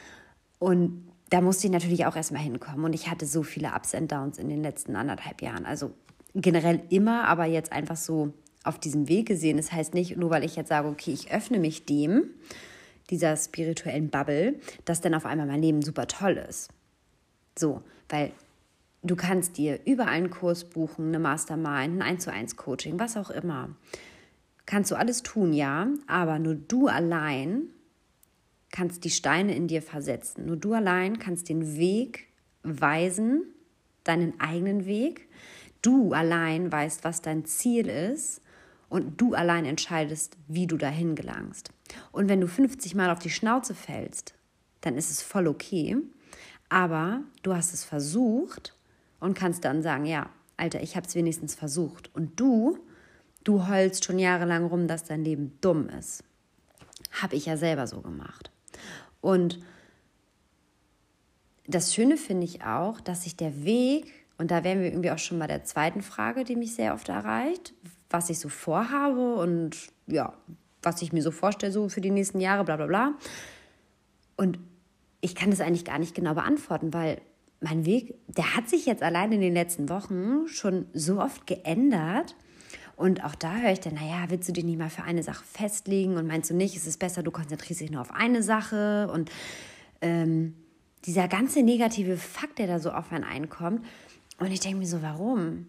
Und 0.61 1.11
da 1.31 1.41
musste 1.41 1.67
ich 1.67 1.73
natürlich 1.73 2.07
auch 2.07 2.15
erstmal 2.15 2.43
hinkommen. 2.43 2.85
Und 2.85 2.93
ich 2.93 3.11
hatte 3.11 3.27
so 3.27 3.43
viele 3.43 3.73
Ups 3.75 3.95
und 3.95 4.13
Downs 4.13 4.39
in 4.39 4.49
den 4.49 4.63
letzten 4.63 4.95
anderthalb 4.95 5.43
Jahren. 5.43 5.67
Also 5.67 5.93
generell 6.35 6.83
immer, 6.91 7.27
aber 7.27 7.47
jetzt 7.47 7.73
einfach 7.73 7.97
so 7.97 8.33
auf 8.63 8.79
diesem 8.79 9.09
Weg 9.09 9.27
gesehen. 9.27 9.57
Das 9.57 9.73
heißt 9.73 9.95
nicht, 9.95 10.17
nur 10.17 10.31
weil 10.31 10.45
ich 10.45 10.57
jetzt 10.57 10.69
sage, 10.69 10.89
okay, 10.89 11.13
ich 11.13 11.33
öffne 11.33 11.59
mich 11.59 11.85
dem, 11.87 12.31
dieser 13.11 13.37
spirituellen 13.37 14.11
Bubble, 14.11 14.55
dass 14.85 15.01
dann 15.01 15.15
auf 15.15 15.27
einmal 15.27 15.47
mein 15.47 15.63
Leben 15.63 15.83
super 15.83 16.07
toll 16.07 16.37
ist. 16.49 16.71
So, 17.59 17.83
weil 18.09 18.33
du 19.03 19.17
kannst 19.17 19.59
dir 19.59 19.81
überall 19.85 20.15
einen 20.15 20.31
Kurs 20.31 20.65
buchen, 20.65 21.09
eine 21.09 21.19
Mastermind, 21.19 22.01
ein 22.01 22.03
1 22.03 22.25
zu 22.25 22.33
1 22.33 22.57
Coaching, 22.57 22.99
was 22.99 23.17
auch 23.17 23.31
immer. 23.31 23.71
Kannst 24.67 24.91
du 24.91 24.97
alles 24.97 25.23
tun, 25.23 25.53
ja, 25.53 25.89
aber 26.07 26.39
nur 26.39 26.55
du 26.55 26.89
allein 26.89 27.69
kannst 28.71 29.05
die 29.05 29.11
Steine 29.11 29.55
in 29.55 29.69
dir 29.69 29.83
versetzen. 29.83 30.47
Nur 30.47 30.57
du 30.57 30.73
allein 30.73 31.19
kannst 31.19 31.49
den 31.49 31.77
Weg 31.77 32.29
weisen, 32.63 33.45
deinen 34.03 34.41
eigenen 34.41 34.87
Weg. 34.87 35.29
Du 35.83 36.13
allein 36.13 36.73
weißt, 36.73 37.05
was 37.05 37.21
dein 37.21 37.45
Ziel 37.45 37.89
ist 37.89 38.41
und 38.95 39.21
du 39.21 39.35
allein 39.35 39.65
entscheidest, 39.65 40.37
wie 40.47 40.69
du 40.69 40.77
dahin 40.77 41.17
gelangst. 41.17 41.71
Und 42.13 42.29
wenn 42.29 42.41
du 42.41 42.47
50 42.47 42.95
Mal 42.95 43.11
auf 43.11 43.19
die 43.19 43.29
Schnauze 43.29 43.75
fällst, 43.75 44.35
dann 44.83 44.97
ist 44.97 45.11
es 45.11 45.21
voll 45.21 45.49
okay, 45.49 45.97
aber 46.69 47.25
du 47.43 47.57
hast 47.57 47.75
es 47.75 47.83
versucht 47.83 48.77
und 49.19 49.37
kannst 49.37 49.65
dann 49.65 49.83
sagen, 49.83 50.07
ja, 50.07 50.31
Alter, 50.57 50.81
ich 50.81 50.95
habe 50.95 51.09
es 51.09 51.17
wenigstens 51.17 51.57
versucht. 51.57 52.15
Und 52.15 52.39
du, 52.39 52.79
du 53.43 53.67
heulst 53.67 54.05
schon 54.05 54.21
jahrelang 54.21 54.65
rum, 54.67 54.87
dass 54.87 55.03
dein 55.03 55.25
Leben 55.25 55.59
dumm 55.61 55.89
ist. 55.89 56.23
Habe 57.21 57.35
ich 57.35 57.47
ja 57.47 57.57
selber 57.57 57.89
so 57.89 58.01
gemacht. 58.01 58.53
Und 59.21 59.59
das 61.67 61.93
Schöne 61.93 62.17
finde 62.17 62.45
ich 62.45 62.63
auch, 62.63 63.01
dass 63.01 63.25
sich 63.25 63.37
der 63.37 63.65
Weg, 63.65 64.13
und 64.39 64.53
da 64.53 64.63
wären 64.63 64.79
wir 64.79 64.87
irgendwie 64.87 65.11
auch 65.11 65.19
schon 65.19 65.41
bei 65.41 65.49
der 65.49 65.65
zweiten 65.65 66.01
Frage, 66.01 66.45
die 66.45 66.55
mich 66.55 66.77
sehr 66.77 66.95
oft 66.95 67.09
erreicht, 67.09 67.75
was 68.15 68.31
ich 68.31 68.39
so 68.39 68.49
vorhabe 68.49 69.35
und 69.35 69.77
ja, 70.07 70.33
was 70.83 71.03
ich 71.03 71.13
mir 71.13 71.21
so 71.21 71.33
vorstelle, 71.33 71.73
so 71.73 71.89
für 71.89 72.01
die 72.01 72.13
nächsten 72.13 72.41
Jahre, 72.41 72.65
bla 72.65 72.77
bla 72.77 72.87
bla. 72.87 73.15
Und 74.37 74.61
ich 75.21 75.35
kann 75.35 75.51
das 75.51 75.61
eigentlich 75.61 75.85
gar 75.85 75.99
nicht 75.99 76.15
genau 76.15 76.35
beantworten, 76.35 76.95
weil 76.95 77.21
mein 77.61 77.85
Weg, 77.85 78.15
der 78.29 78.55
hat 78.55 78.69
sich 78.69 78.87
jetzt 78.87 79.03
allein 79.03 79.33
in 79.33 79.41
den 79.41 79.53
letzten 79.53 79.89
Wochen 79.89 80.47
schon 80.47 80.87
so 80.93 81.21
oft 81.21 81.47
geändert. 81.49 82.37
Und 82.95 83.25
auch 83.25 83.35
da 83.35 83.57
höre 83.57 83.73
ich 83.73 83.81
dann, 83.81 83.95
naja, 83.95 84.27
willst 84.29 84.49
du 84.49 84.53
dich 84.53 84.65
nicht 84.65 84.79
mal 84.79 84.91
für 84.91 85.03
eine 85.03 85.25
Sache 85.25 85.43
festlegen 85.45 86.17
und 86.17 86.29
meinst 86.29 86.51
du 86.51 86.55
nicht, 86.55 86.77
es 86.77 86.87
ist 86.87 87.01
besser, 87.01 87.25
du 87.25 87.33
konzentrierst 87.33 87.81
dich 87.81 87.91
nur 87.91 88.01
auf 88.01 88.13
eine 88.13 88.45
Sache 88.45 89.11
und 89.13 89.29
ähm, 90.01 90.55
dieser 91.05 91.27
ganze 91.27 91.63
negative 91.63 92.17
Fakt, 92.17 92.61
der 92.61 92.69
da 92.69 92.79
so 92.79 92.93
auf 92.93 93.11
einen 93.11 93.25
einkommt. 93.25 93.85
Und 94.39 94.53
ich 94.53 94.61
denke 94.61 94.79
mir 94.79 94.87
so, 94.87 95.03
warum? 95.03 95.67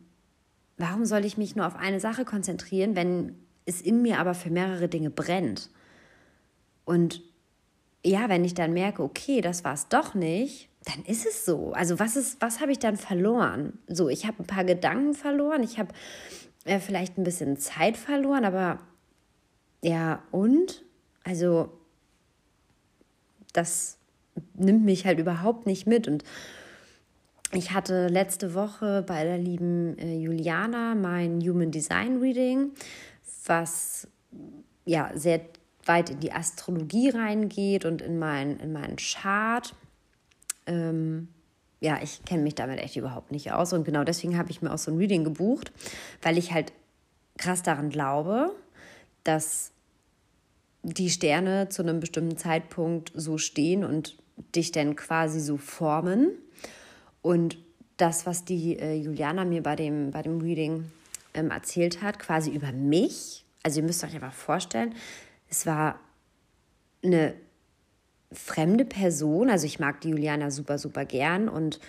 Warum 0.78 1.06
soll 1.06 1.26
ich 1.26 1.38
mich 1.38 1.56
nur 1.56 1.66
auf 1.66 1.76
eine 1.76 2.00
Sache 2.00 2.26
konzentrieren, 2.26 2.96
wenn 2.96 3.36
es 3.66 3.82
in 3.82 4.02
mir 4.02 4.20
aber 4.20 4.34
für 4.34 4.50
mehrere 4.50 4.88
Dinge 4.88 5.10
brennt? 5.10 5.70
Und 6.84 7.22
ja, 8.06 8.30
wenn 8.30 8.46
ich 8.46 8.54
dann 8.54 8.74
merke, 8.74 9.02
okay, 9.02 9.42
das 9.42 9.64
war 9.64 9.74
es 9.74 9.88
doch 9.88 10.14
nicht, 10.14 10.70
dann 10.84 11.04
ist 11.06 11.26
es 11.26 11.46
so. 11.46 11.74
Also 11.74 11.98
was 12.00 12.16
ist, 12.16 12.42
was 12.42 12.62
habe 12.62 12.72
ich 12.72 12.80
dann 12.80 12.98
verloren? 12.98 13.80
So, 13.88 14.10
ich 14.10 14.28
habe 14.28 14.44
ein 14.44 14.48
paar 14.48 14.64
Gedanken 14.64 15.14
verloren, 15.14 15.64
ich 15.64 15.80
habe 15.80 15.94
äh, 16.66 16.80
vielleicht 16.80 17.18
ein 17.18 17.24
bisschen 17.24 17.58
Zeit 17.58 17.98
verloren, 17.98 18.46
aber 18.46 18.80
ja, 19.82 20.24
und? 20.32 20.84
Also, 21.24 21.72
das 23.54 23.98
nimmt 24.56 24.84
mich 24.84 25.06
halt 25.06 25.20
überhaupt 25.20 25.66
nicht 25.66 25.88
mit. 25.88 26.08
Und 26.08 26.24
ich 27.52 27.72
hatte 27.72 28.08
letzte 28.08 28.54
Woche 28.54 29.04
bei 29.06 29.24
der 29.24 29.38
lieben 29.38 29.98
äh, 29.98 30.16
Juliana 30.16 30.96
mein 30.96 31.42
Human 31.42 31.72
Design 31.72 32.20
Reading, 32.20 32.72
was 33.46 34.08
ja 34.86 35.12
sehr 35.16 35.42
weit 35.86 36.10
in 36.10 36.20
die 36.20 36.32
Astrologie 36.32 37.10
reingeht 37.10 37.86
und 37.86 38.02
in, 38.02 38.18
mein, 38.18 38.60
in 38.60 38.74
meinen 38.74 38.98
Chart. 38.98 39.74
Ähm, 40.66 41.30
ja, 41.80 42.00
ich 42.02 42.24
kenne 42.26 42.44
mich 42.44 42.56
damit 42.56 42.80
echt 42.80 42.96
überhaupt 42.96 43.32
nicht 43.32 43.52
aus. 43.52 43.74
Und 43.74 43.84
genau 43.84 44.04
deswegen 44.04 44.38
habe 44.38 44.50
ich 44.50 44.62
mir 44.62 44.74
auch 44.74 44.80
so 44.80 44.92
ein 44.92 44.98
Reading 44.98 45.24
gebucht, 45.24 45.72
weil 46.22 46.38
ich 46.38 46.52
halt 46.52 46.74
krass 47.38 47.62
daran 47.62 47.90
glaube, 47.90 48.56
dass 49.24 49.72
die 50.82 51.10
Sterne 51.10 51.70
zu 51.70 51.82
einem 51.82 52.00
bestimmten 52.00 52.38
Zeitpunkt 52.38 53.12
so 53.16 53.38
stehen 53.38 53.84
und 53.84 54.18
dich 54.56 54.72
dann 54.72 54.96
quasi 54.96 55.40
so 55.40 55.58
formen. 55.58 56.32
Und 57.26 57.58
das, 57.98 58.28
was 58.28 58.46
die 58.46 58.78
äh, 58.78 58.94
Juliana 58.94 59.46
mir 59.46 59.64
bei 59.64 59.76
dem, 59.76 60.12
bei 60.12 60.22
dem 60.22 60.42
Reading 60.42 60.92
ähm, 61.34 61.50
erzählt 61.50 62.04
hat, 62.04 62.20
quasi 62.20 62.52
über 62.52 62.72
mich, 62.72 63.44
also 63.64 63.80
ihr 63.80 63.84
müsst 63.88 64.04
euch 64.04 64.14
einfach 64.14 64.32
vorstellen, 64.32 64.94
es 65.50 65.66
war 65.66 66.00
eine 67.04 67.34
fremde 68.32 68.86
Person. 68.86 69.50
Also 69.50 69.66
ich 69.66 69.80
mag 69.80 70.02
die 70.02 70.10
Juliana 70.10 70.52
super, 70.52 70.78
super 70.78 71.04
gern 71.04 71.50
und 71.50 71.80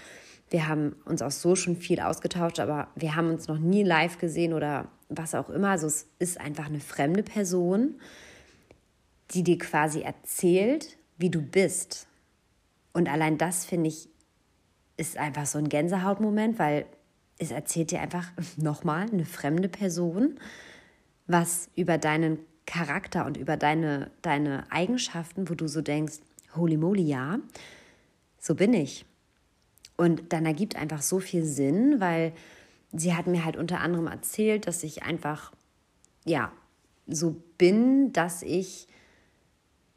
wir 0.49 0.69
haben 0.69 0.97
uns 1.05 1.21
auch 1.21 1.31
so 1.31 1.55
schon 1.55 1.77
viel 1.77 2.01
ausgetauscht, 2.01 2.59
aber 2.59 2.89
wir 2.95 3.15
haben 3.15 3.29
uns 3.29 3.47
noch 3.47 3.59
nie 3.59 3.83
live 3.83 4.17
gesehen 4.17 4.55
oder 4.55 4.89
was 5.11 5.35
auch 5.35 5.51
immer. 5.51 5.69
Also 5.69 5.87
es 5.87 6.07
ist 6.19 6.41
einfach 6.41 6.65
eine 6.65 6.81
fremde 6.81 7.23
Person, 7.23 8.01
die 9.33 9.43
dir 9.43 9.59
quasi 9.59 10.01
erzählt, 10.01 10.97
wie 11.19 11.29
du 11.29 11.43
bist. 11.43 12.07
Und 12.95 13.07
allein 13.11 13.37
das 13.37 13.67
finde 13.67 13.89
ich 13.89 14.09
ist 14.97 15.17
einfach 15.17 15.47
so 15.47 15.59
ein 15.59 15.69
Gänsehautmoment, 15.69 16.59
weil 16.59 16.87
es 17.39 17.51
erzählt 17.51 17.91
dir 17.91 18.01
einfach 18.01 18.31
nochmal 18.57 19.07
eine 19.11 19.25
fremde 19.25 19.69
Person 19.69 20.39
was 21.27 21.69
über 21.75 21.99
deinen 21.99 22.39
Charakter 22.67 23.27
und 23.27 23.37
über 23.37 23.57
deine, 23.57 24.11
deine 24.23 24.71
Eigenschaften, 24.71 25.49
wo 25.49 25.55
du 25.55 25.69
so 25.69 25.83
denkst, 25.83 26.19
holy 26.55 26.77
moly, 26.77 27.03
ja, 27.03 27.39
so 28.39 28.55
bin 28.55 28.73
ich. 28.73 29.05
Und 29.97 30.33
dann 30.33 30.47
ergibt 30.47 30.77
einfach 30.77 31.03
so 31.03 31.21
viel 31.21 31.45
Sinn, 31.45 32.01
weil 32.01 32.33
sie 32.93 33.15
hat 33.15 33.27
mir 33.27 33.45
halt 33.45 33.57
unter 33.57 33.81
anderem 33.81 34.07
erzählt, 34.07 34.67
dass 34.67 34.83
ich 34.83 35.03
einfach, 35.03 35.53
ja, 36.25 36.53
so 37.07 37.37
bin, 37.57 38.13
dass 38.13 38.43
ich, 38.43 38.89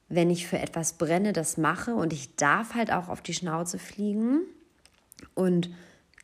wenn 0.08 0.30
ich 0.30 0.48
für 0.48 0.60
etwas 0.60 0.94
brenne, 0.94 1.34
das 1.34 1.58
mache 1.58 1.96
und 1.96 2.14
ich 2.14 2.36
darf 2.36 2.76
halt 2.76 2.92
auch 2.92 3.10
auf 3.10 3.22
die 3.22 3.34
Schnauze 3.34 3.80
fliegen 3.80 4.42
und 5.34 5.70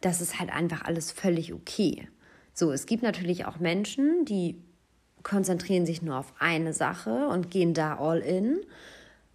das 0.02 0.22
ist 0.22 0.40
halt 0.40 0.52
einfach 0.52 0.84
alles 0.84 1.12
völlig 1.12 1.54
okay. 1.54 2.08
So, 2.54 2.72
es 2.72 2.86
gibt 2.86 3.04
natürlich 3.04 3.46
auch 3.46 3.60
Menschen, 3.60 4.26
die 4.26 4.56
konzentrieren 5.24 5.86
sich 5.86 6.02
nur 6.02 6.18
auf 6.18 6.34
eine 6.40 6.74
Sache 6.74 7.28
und 7.28 7.50
gehen 7.50 7.74
da 7.74 7.98
all 7.98 8.20
in. 8.20 8.62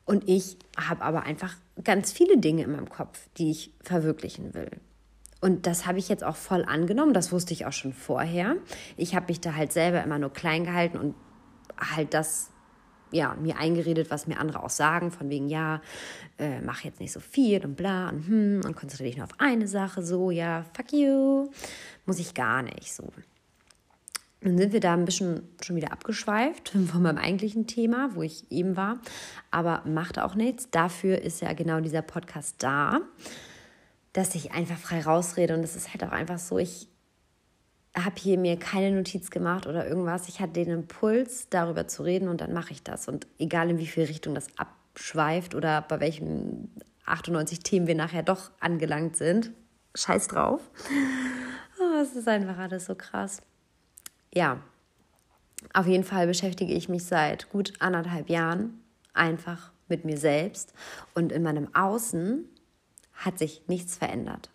Und 0.05 0.29
ich 0.29 0.57
habe 0.79 1.03
aber 1.03 1.25
einfach 1.25 1.57
ganz 1.85 2.13
viele 2.13 2.39
Dinge 2.39 2.63
in 2.63 2.73
meinem 2.73 2.89
Kopf, 2.89 3.29
die 3.37 3.51
ich 3.51 3.73
verwirklichen 3.83 4.55
will. 4.55 4.71
Und 5.41 5.67
das 5.67 5.87
habe 5.87 5.99
ich 5.99 6.09
jetzt 6.09 6.23
auch 6.23 6.37
voll 6.37 6.65
angenommen. 6.65 7.15
Das 7.15 7.33
wusste 7.33 7.53
ich 7.53 7.67
auch 7.67 7.73
schon 7.73 7.93
vorher. 7.93 8.57
Ich 8.97 9.15
habe 9.15 9.27
mich 9.29 9.41
da 9.41 9.55
halt 9.55 9.73
selber 9.73 10.03
immer 10.03 10.19
nur 10.19 10.33
klein 10.33 10.65
gehalten 10.65 10.99
und 10.99 11.15
halt 11.79 12.15
das 12.15 12.50
ja, 13.13 13.35
mir 13.41 13.59
eingeredet, 13.59 14.11
was 14.11 14.27
mir 14.27 14.39
andere 14.39 14.63
auch 14.63 14.71
sagen, 14.71 15.11
von 15.11 15.29
wegen, 15.31 15.49
ja, 15.49 15.81
äh, 16.39 16.61
mach 16.61 16.83
jetzt 16.83 17.01
nicht 17.01 17.13
so 17.13 17.21
viel 17.21 17.65
und 17.65 17.77
bla 17.77 18.09
und 18.09 18.27
hm 18.27 18.61
und 18.65 18.77
konzentriere 18.77 19.11
dich 19.11 19.17
nur 19.17 19.27
auf 19.27 19.39
eine 19.39 19.67
Sache, 19.67 20.03
so, 20.03 20.31
ja, 20.31 20.65
fuck 20.75 20.93
you, 20.93 21.51
muss 22.07 22.19
ich 22.19 22.35
gar 22.35 22.63
nicht, 22.63 22.93
so. 22.93 23.05
Dann 24.43 24.57
sind 24.57 24.73
wir 24.73 24.81
da 24.81 24.95
ein 24.95 25.05
bisschen 25.05 25.43
schon 25.63 25.77
wieder 25.77 25.93
abgeschweift 25.93 26.71
von 26.91 27.03
meinem 27.03 27.19
eigentlichen 27.19 27.67
Thema, 27.67 28.11
wo 28.15 28.23
ich 28.23 28.51
eben 28.51 28.77
war. 28.77 28.99
Aber 29.51 29.83
macht 29.87 30.19
auch 30.19 30.35
nichts. 30.35 30.71
Dafür 30.71 31.21
ist 31.21 31.43
ja 31.43 31.53
genau 31.53 31.81
dieser 31.81 32.03
Podcast 32.03 32.57
da, 32.59 33.01
dass 34.13 34.35
ich 34.35 34.53
einfach 34.53 34.79
frei 34.79 35.03
rausrede. 35.03 35.55
Und 35.55 35.63
es 35.63 35.77
ist 35.77 35.91
halt 35.93 36.03
auch 36.05 36.13
einfach 36.13 36.39
so, 36.39 36.59
ich 36.59 36.89
habe 37.95 38.15
hier 38.19 38.39
mir 38.39 38.57
keine 38.57 38.95
Notiz 38.95 39.31
gemacht 39.31 39.67
oder 39.67 39.87
irgendwas. 39.87 40.29
Ich 40.29 40.41
hatte 40.41 40.53
den 40.53 40.71
Impuls, 40.71 41.49
darüber 41.51 41.89
zu 41.89 42.03
reden 42.03 42.29
und 42.29 42.41
dann 42.41 42.53
mache 42.53 42.73
ich 42.73 42.83
das. 42.83 43.09
Und 43.09 43.27
egal 43.39 43.71
in 43.71 43.79
wie 43.79 43.87
viel 43.87 44.05
Richtung 44.05 44.35
das 44.35 44.47
abschweift 44.57 45.55
oder 45.55 45.83
bei 45.83 46.01
welchen 46.01 46.71
98 47.07 47.61
Themen 47.61 47.87
wir 47.87 47.97
nachher 47.97 48.23
doch 48.23 48.51
angelangt 48.61 49.17
sind, 49.17 49.51
scheiß 49.95 50.29
drauf. 50.29 50.61
Oh, 51.81 52.01
es 52.01 52.15
ist 52.15 52.29
einfach 52.29 52.59
alles 52.59 52.87
so 52.87 52.95
krass 52.95 53.43
ja, 54.33 54.61
auf 55.75 55.87
jeden 55.87 56.05
Fall 56.05 56.27
beschäftige 56.27 56.73
ich 56.73 56.89
mich 56.89 57.05
seit 57.05 57.51
gut 57.51 57.75
anderthalb 57.81 58.31
Jahren 58.31 58.83
einfach 59.13 59.73
mit 59.89 60.05
mir 60.05 60.17
selbst 60.17 60.73
und 61.15 61.33
in 61.33 61.43
meinem 61.43 61.75
Außen 61.75 62.49
hat 63.13 63.39
sich 63.39 63.63
nichts 63.67 63.97
verändert. 63.97 64.51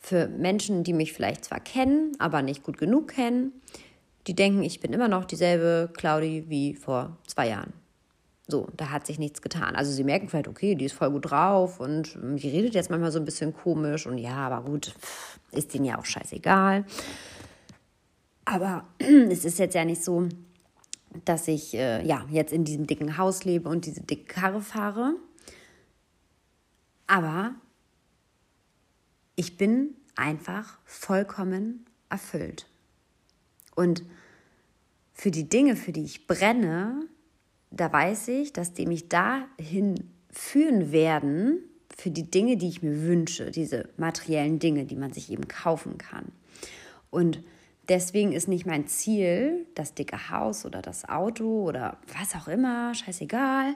Für 0.00 0.28
Menschen, 0.28 0.82
die 0.82 0.94
mich 0.94 1.12
vielleicht 1.12 1.44
zwar 1.44 1.60
kennen, 1.60 2.12
aber 2.18 2.42
nicht 2.42 2.62
gut 2.62 2.78
genug 2.78 3.08
kennen, 3.08 3.52
die 4.26 4.34
denken, 4.34 4.62
ich 4.62 4.80
bin 4.80 4.92
immer 4.92 5.08
noch 5.08 5.24
dieselbe 5.24 5.90
Claudi 5.92 6.46
wie 6.48 6.74
vor 6.74 7.18
zwei 7.26 7.48
Jahren. 7.48 7.72
So, 8.48 8.66
da 8.76 8.90
hat 8.90 9.06
sich 9.06 9.18
nichts 9.18 9.42
getan. 9.42 9.76
Also 9.76 9.92
sie 9.92 10.02
merken 10.02 10.28
vielleicht, 10.28 10.48
okay, 10.48 10.74
die 10.74 10.86
ist 10.86 10.94
voll 10.94 11.10
gut 11.10 11.30
drauf 11.30 11.78
und 11.78 12.18
die 12.20 12.48
redet 12.48 12.74
jetzt 12.74 12.90
manchmal 12.90 13.12
so 13.12 13.18
ein 13.18 13.24
bisschen 13.24 13.54
komisch 13.54 14.06
und 14.06 14.18
ja, 14.18 14.36
aber 14.36 14.68
gut, 14.68 14.94
ist 15.52 15.72
denen 15.72 15.84
ja 15.84 15.98
auch 15.98 16.04
scheißegal. 16.04 16.84
Aber 18.44 18.84
es 18.98 19.44
ist 19.44 19.58
jetzt 19.58 19.74
ja 19.74 19.84
nicht 19.84 20.02
so, 20.02 20.28
dass 21.24 21.46
ich 21.46 21.74
äh, 21.74 22.04
ja 22.04 22.24
jetzt 22.30 22.52
in 22.52 22.64
diesem 22.64 22.86
dicken 22.86 23.18
Haus 23.18 23.44
lebe 23.44 23.68
und 23.68 23.86
diese 23.86 24.00
dicke 24.00 24.24
Karre 24.24 24.60
fahre. 24.60 25.14
Aber 27.06 27.54
ich 29.40 29.56
bin 29.56 29.94
einfach 30.16 30.78
vollkommen 30.84 31.86
erfüllt. 32.10 32.66
Und 33.74 34.04
für 35.14 35.30
die 35.30 35.48
Dinge, 35.48 35.76
für 35.76 35.92
die 35.92 36.04
ich 36.04 36.26
brenne, 36.26 37.06
da 37.70 37.90
weiß 37.90 38.28
ich, 38.28 38.52
dass 38.52 38.74
die 38.74 38.84
mich 38.84 39.08
dahin 39.08 40.10
führen 40.30 40.92
werden, 40.92 41.60
für 41.96 42.10
die 42.10 42.30
Dinge, 42.30 42.58
die 42.58 42.68
ich 42.68 42.82
mir 42.82 43.04
wünsche, 43.04 43.50
diese 43.50 43.88
materiellen 43.96 44.58
Dinge, 44.58 44.84
die 44.84 44.96
man 44.96 45.14
sich 45.14 45.32
eben 45.32 45.48
kaufen 45.48 45.96
kann. 45.96 46.26
Und 47.08 47.42
deswegen 47.88 48.32
ist 48.32 48.46
nicht 48.46 48.66
mein 48.66 48.88
Ziel 48.88 49.66
das 49.74 49.94
dicke 49.94 50.28
Haus 50.28 50.66
oder 50.66 50.82
das 50.82 51.08
Auto 51.08 51.66
oder 51.66 51.96
was 52.18 52.34
auch 52.34 52.46
immer, 52.46 52.94
scheißegal, 52.94 53.74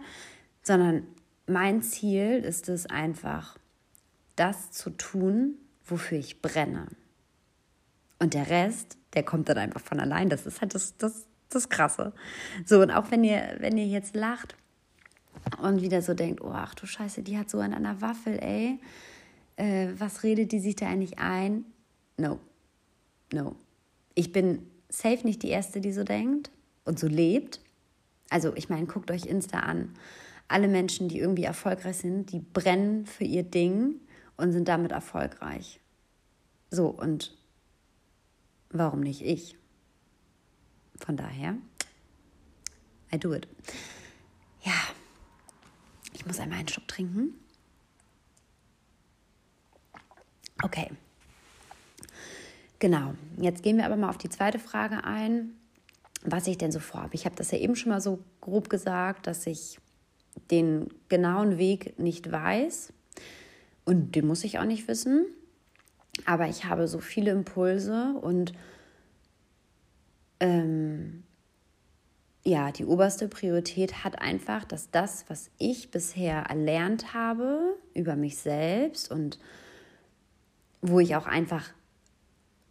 sondern 0.62 1.06
mein 1.46 1.80
Ziel 1.80 2.44
ist 2.44 2.68
es 2.68 2.84
einfach, 2.84 3.56
das 4.36 4.70
zu 4.70 4.90
tun, 4.90 5.58
wofür 5.84 6.18
ich 6.18 6.42
brenne. 6.42 6.88
Und 8.18 8.34
der 8.34 8.48
Rest, 8.48 8.96
der 9.14 9.22
kommt 9.22 9.48
dann 9.48 9.58
einfach 9.58 9.80
von 9.80 10.00
allein. 10.00 10.28
Das 10.28 10.46
ist 10.46 10.60
halt 10.60 10.74
das, 10.74 10.96
das, 10.96 11.26
das 11.50 11.68
Krasse. 11.68 12.12
So, 12.64 12.80
und 12.80 12.90
auch 12.90 13.10
wenn 13.10 13.24
ihr, 13.24 13.56
wenn 13.58 13.76
ihr 13.76 13.86
jetzt 13.86 14.14
lacht 14.14 14.56
und 15.60 15.82
wieder 15.82 16.02
so 16.02 16.14
denkt, 16.14 16.40
oh 16.42 16.52
ach 16.52 16.74
du 16.74 16.86
Scheiße, 16.86 17.22
die 17.22 17.38
hat 17.38 17.50
so 17.50 17.60
an 17.60 17.74
einer 17.74 18.00
Waffel, 18.00 18.38
ey. 18.42 18.78
Äh, 19.56 19.88
was 19.98 20.22
redet 20.22 20.52
die 20.52 20.58
sich 20.58 20.76
da 20.76 20.86
eigentlich 20.86 21.18
ein? 21.18 21.64
No. 22.16 22.40
No. 23.32 23.56
Ich 24.14 24.32
bin 24.32 24.66
safe 24.88 25.24
nicht 25.24 25.42
die 25.42 25.50
Erste, 25.50 25.80
die 25.80 25.92
so 25.92 26.04
denkt 26.04 26.50
und 26.84 26.98
so 26.98 27.06
lebt. 27.06 27.60
Also, 28.30 28.54
ich 28.56 28.68
meine, 28.68 28.86
guckt 28.86 29.10
euch 29.10 29.26
Insta 29.26 29.60
an. 29.60 29.94
Alle 30.48 30.68
Menschen, 30.68 31.08
die 31.08 31.18
irgendwie 31.18 31.44
erfolgreich 31.44 31.98
sind, 31.98 32.32
die 32.32 32.40
brennen 32.40 33.06
für 33.06 33.24
ihr 33.24 33.42
Ding 33.42 34.00
und 34.36 34.52
sind 34.52 34.68
damit 34.68 34.92
erfolgreich. 34.92 35.80
So, 36.70 36.88
und 36.88 37.36
warum 38.70 39.00
nicht 39.00 39.22
ich? 39.22 39.56
Von 40.96 41.16
daher, 41.16 41.56
I 43.12 43.18
do 43.18 43.34
it. 43.34 43.46
Ja, 44.62 44.72
ich 46.12 46.26
muss 46.26 46.40
einmal 46.40 46.60
einen 46.60 46.68
Schluck 46.68 46.88
trinken. 46.88 47.34
Okay. 50.62 50.90
Genau, 52.78 53.14
jetzt 53.36 53.62
gehen 53.62 53.76
wir 53.76 53.84
aber 53.84 53.96
mal 53.96 54.08
auf 54.08 54.18
die 54.18 54.28
zweite 54.28 54.58
Frage 54.58 55.04
ein, 55.04 55.52
was 56.22 56.46
ich 56.46 56.58
denn 56.58 56.72
so 56.72 56.80
vorhabe. 56.80 57.14
Ich 57.14 57.26
habe 57.26 57.36
das 57.36 57.50
ja 57.50 57.58
eben 57.58 57.76
schon 57.76 57.90
mal 57.90 58.00
so 58.00 58.24
grob 58.40 58.70
gesagt, 58.70 59.26
dass 59.26 59.46
ich 59.46 59.78
den 60.50 60.88
genauen 61.08 61.58
Weg 61.58 61.98
nicht 61.98 62.32
weiß 62.32 62.93
und 63.84 64.14
den 64.14 64.26
muss 64.26 64.44
ich 64.44 64.58
auch 64.58 64.64
nicht 64.64 64.88
wissen. 64.88 65.26
Aber 66.26 66.48
ich 66.48 66.64
habe 66.64 66.88
so 66.88 67.00
viele 67.00 67.32
Impulse 67.32 68.14
und 68.20 68.52
ähm, 70.40 71.24
ja, 72.44 72.70
die 72.70 72.84
oberste 72.84 73.26
Priorität 73.28 74.04
hat 74.04 74.20
einfach, 74.20 74.64
dass 74.64 74.90
das, 74.90 75.24
was 75.28 75.50
ich 75.58 75.90
bisher 75.90 76.42
erlernt 76.42 77.14
habe 77.14 77.76
über 77.94 78.16
mich 78.16 78.36
selbst 78.36 79.10
und 79.10 79.38
wo 80.82 81.00
ich 81.00 81.16
auch 81.16 81.26
einfach 81.26 81.72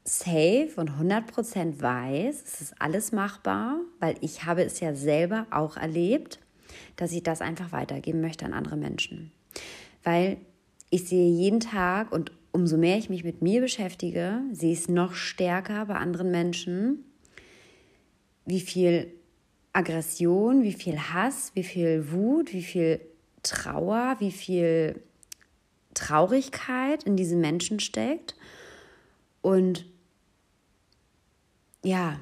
safe 0.06 0.74
und 0.76 0.92
100% 0.92 1.82
weiß, 1.82 2.44
es 2.46 2.62
ist 2.62 2.76
alles 2.80 3.12
machbar, 3.12 3.80
weil 4.00 4.16
ich 4.22 4.46
habe 4.46 4.64
es 4.64 4.80
ja 4.80 4.94
selber 4.94 5.48
auch 5.50 5.78
erlebt, 5.78 6.40
dass 6.96 7.12
ich 7.12 7.24
das 7.24 7.42
einfach 7.42 7.72
weitergeben 7.72 8.22
möchte 8.22 8.46
an 8.46 8.54
andere 8.54 8.78
Menschen. 8.78 9.32
Weil 10.04 10.38
ich 10.94 11.10
sehe 11.10 11.28
jeden 11.28 11.60
Tag 11.60 12.12
und 12.12 12.32
umso 12.52 12.78
mehr 12.78 13.00
ich 13.00 13.10
mich 13.10 13.24
mit 13.24 13.42
mir 13.42 13.62
beschäftige, 13.62 14.42
sehe 14.52 14.74
ich 14.74 14.82
es 14.82 14.90
noch 14.90 15.16
stärker 15.16 15.88
bei 15.88 15.96
anderen 15.96 16.30
Menschen, 16.30 17.04
wie 18.46 18.60
viel 18.60 19.12
Aggression, 19.72 20.62
wie 20.62 20.74
viel 20.74 21.00
Hass, 21.00 21.52
wie 21.56 21.64
viel 21.64 22.12
Wut, 22.12 22.54
wie 22.54 22.62
viel 22.62 23.02
Trauer, 23.42 24.18
wie 24.20 24.32
viel 24.32 25.02
Traurigkeit 25.96 27.02
in 27.06 27.16
diesen 27.16 27.42
Menschen 27.42 27.80
steckt. 27.80 28.36
Und 29.42 29.88
ja, 31.84 32.20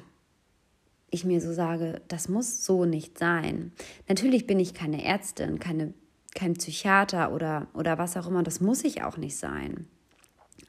ich 1.10 1.26
mir 1.26 1.42
so 1.42 1.52
sage, 1.52 2.00
das 2.08 2.30
muss 2.30 2.64
so 2.64 2.86
nicht 2.86 3.18
sein. 3.18 3.72
Natürlich 4.08 4.46
bin 4.46 4.58
ich 4.58 4.72
keine 4.72 5.04
Ärztin, 5.04 5.58
keine, 5.58 5.92
kein 6.34 6.54
Psychiater 6.54 7.32
oder, 7.32 7.66
oder 7.74 7.98
was 7.98 8.16
auch 8.16 8.26
immer, 8.26 8.42
das 8.42 8.60
muss 8.60 8.84
ich 8.84 9.02
auch 9.02 9.16
nicht 9.16 9.36
sein. 9.36 9.86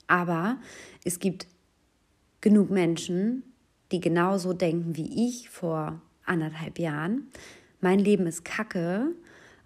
Aber 0.07 0.57
es 1.03 1.19
gibt 1.19 1.47
genug 2.41 2.69
Menschen, 2.69 3.43
die 3.91 3.99
genauso 3.99 4.53
denken 4.53 4.95
wie 4.95 5.27
ich 5.27 5.49
vor 5.49 6.01
anderthalb 6.25 6.79
Jahren. 6.79 7.27
Mein 7.79 7.99
Leben 7.99 8.27
ist 8.27 8.43
kacke, 8.43 9.11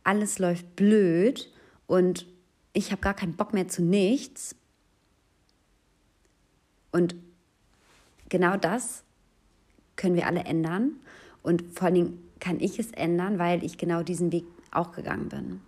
alles 0.03 0.39
läuft 0.39 0.75
blöd 0.75 1.51
und 1.87 2.27
ich 2.73 2.91
habe 2.91 3.01
gar 3.01 3.13
keinen 3.13 3.35
Bock 3.35 3.53
mehr 3.53 3.67
zu 3.67 3.81
nichts. 3.81 4.55
Und 6.91 7.15
genau 8.29 8.57
das 8.57 9.03
können 9.95 10.15
wir 10.15 10.27
alle 10.27 10.45
ändern. 10.45 10.93
Und 11.43 11.63
vor 11.73 11.85
allen 11.85 11.95
Dingen 11.95 12.29
kann 12.39 12.59
ich 12.59 12.79
es 12.79 12.91
ändern, 12.91 13.39
weil 13.39 13.63
ich 13.63 13.77
genau 13.77 14.03
diesen 14.03 14.31
Weg 14.31 14.45
auch 14.77 14.91
gegangen 14.91 15.29
bin. 15.29 15.61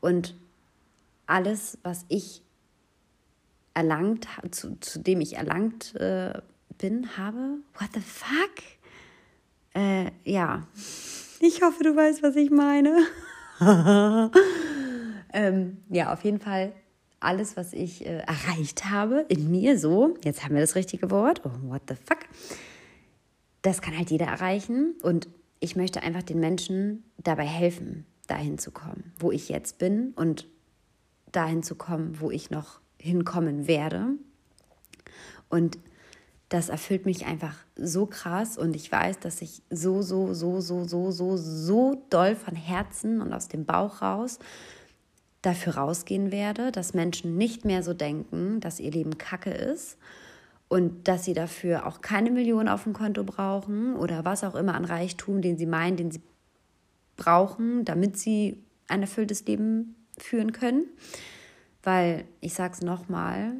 Und 0.00 0.34
alles, 1.26 1.78
was 1.82 2.04
ich 2.08 2.42
erlangt, 3.74 4.26
zu, 4.50 4.78
zu 4.80 4.98
dem 4.98 5.20
ich 5.20 5.36
erlangt 5.36 5.94
äh, 5.96 6.40
bin, 6.78 7.16
habe, 7.16 7.58
what 7.78 7.90
the 7.94 8.00
fuck? 8.00 8.62
Äh, 9.74 10.10
ja, 10.24 10.66
ich 11.40 11.62
hoffe, 11.62 11.82
du 11.82 11.96
weißt, 11.96 12.22
was 12.22 12.36
ich 12.36 12.50
meine. 12.50 12.98
ähm, 15.32 15.78
ja, 15.88 16.12
auf 16.12 16.24
jeden 16.24 16.40
Fall 16.40 16.72
alles, 17.20 17.56
was 17.56 17.72
ich 17.72 18.04
äh, 18.04 18.18
erreicht 18.18 18.90
habe 18.90 19.24
in 19.28 19.50
mir, 19.50 19.78
so, 19.78 20.16
jetzt 20.24 20.44
haben 20.44 20.54
wir 20.54 20.60
das 20.60 20.74
richtige 20.74 21.10
Wort, 21.10 21.42
oh, 21.44 21.70
what 21.70 21.82
the 21.88 21.94
fuck, 21.94 22.18
das 23.62 23.80
kann 23.80 23.96
halt 23.96 24.10
jeder 24.10 24.26
erreichen 24.26 24.94
und 25.02 25.28
ich 25.60 25.76
möchte 25.76 26.02
einfach 26.02 26.24
den 26.24 26.40
Menschen 26.40 27.04
dabei 27.18 27.46
helfen, 27.46 28.04
dahin 28.32 28.58
zu 28.58 28.70
kommen, 28.70 29.12
wo 29.18 29.30
ich 29.30 29.50
jetzt 29.50 29.78
bin 29.78 30.12
und 30.16 30.48
dahin 31.30 31.62
zu 31.62 31.74
kommen, 31.74 32.18
wo 32.20 32.30
ich 32.30 32.50
noch 32.50 32.80
hinkommen 32.98 33.66
werde. 33.66 34.14
Und 35.50 35.78
das 36.48 36.70
erfüllt 36.70 37.06
mich 37.06 37.26
einfach 37.26 37.56
so 37.76 38.06
krass 38.06 38.56
und 38.56 38.74
ich 38.74 38.90
weiß, 38.90 39.18
dass 39.20 39.42
ich 39.42 39.62
so, 39.70 40.02
so, 40.02 40.32
so, 40.32 40.60
so, 40.60 40.84
so, 40.84 41.10
so, 41.10 41.36
so 41.36 42.02
doll 42.10 42.34
von 42.34 42.56
Herzen 42.56 43.20
und 43.20 43.32
aus 43.32 43.48
dem 43.48 43.64
Bauch 43.64 44.02
raus 44.02 44.38
dafür 45.42 45.76
rausgehen 45.76 46.30
werde, 46.30 46.72
dass 46.72 46.94
Menschen 46.94 47.36
nicht 47.36 47.64
mehr 47.64 47.82
so 47.82 47.94
denken, 47.94 48.60
dass 48.60 48.80
ihr 48.80 48.92
Leben 48.92 49.18
kacke 49.18 49.50
ist 49.50 49.98
und 50.68 51.08
dass 51.08 51.24
sie 51.24 51.34
dafür 51.34 51.86
auch 51.86 52.00
keine 52.00 52.30
Million 52.30 52.68
auf 52.68 52.84
dem 52.84 52.92
Konto 52.92 53.24
brauchen 53.24 53.96
oder 53.96 54.24
was 54.24 54.44
auch 54.44 54.54
immer 54.54 54.74
an 54.74 54.84
Reichtum, 54.84 55.42
den 55.42 55.58
sie 55.58 55.66
meinen, 55.66 55.96
den 55.96 56.10
sie 56.10 56.22
brauchen, 57.16 57.84
damit 57.84 58.18
sie 58.18 58.62
ein 58.88 59.02
erfülltes 59.02 59.44
Leben 59.46 59.96
führen 60.18 60.52
können. 60.52 60.86
Weil, 61.82 62.24
ich 62.40 62.54
sage 62.54 62.74
es 62.74 62.82
nochmal, 62.82 63.54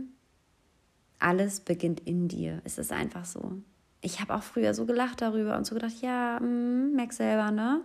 alles 1.19 1.61
beginnt 1.61 2.01
in 2.01 2.29
dir. 2.29 2.61
Es 2.65 2.79
ist 2.79 2.93
einfach 2.93 3.25
so. 3.25 3.63
Ich 4.01 4.21
habe 4.21 4.35
auch 4.35 4.43
früher 4.43 4.75
so 4.75 4.85
gelacht 4.87 5.21
darüber 5.21 5.57
und 5.57 5.67
so 5.67 5.75
gedacht, 5.75 6.01
ja, 6.01 6.39
mm, 6.41 6.95
merk 6.95 7.13
selber, 7.13 7.51
ne? 7.51 7.83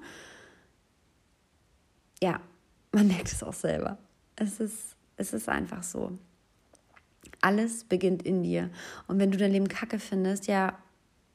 Ja, 2.21 2.41
man 2.91 3.07
merkt 3.07 3.31
es 3.31 3.43
auch 3.43 3.53
selber. 3.53 3.97
Es 4.35 4.59
ist, 4.59 4.95
es 5.15 5.33
ist 5.33 5.49
einfach 5.49 5.83
so. 5.83 6.17
Alles 7.41 7.83
beginnt 7.83 8.23
in 8.23 8.43
dir. 8.43 8.69
Und 9.07 9.19
wenn 9.19 9.31
du 9.31 9.37
dein 9.37 9.51
Leben 9.51 9.67
kacke 9.67 9.99
findest, 9.99 10.47
ja, 10.47 10.77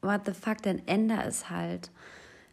what 0.00 0.22
the 0.26 0.32
fuck, 0.32 0.62
dann 0.62 0.82
änder 0.86 1.24
es 1.24 1.48
halt. 1.48 1.90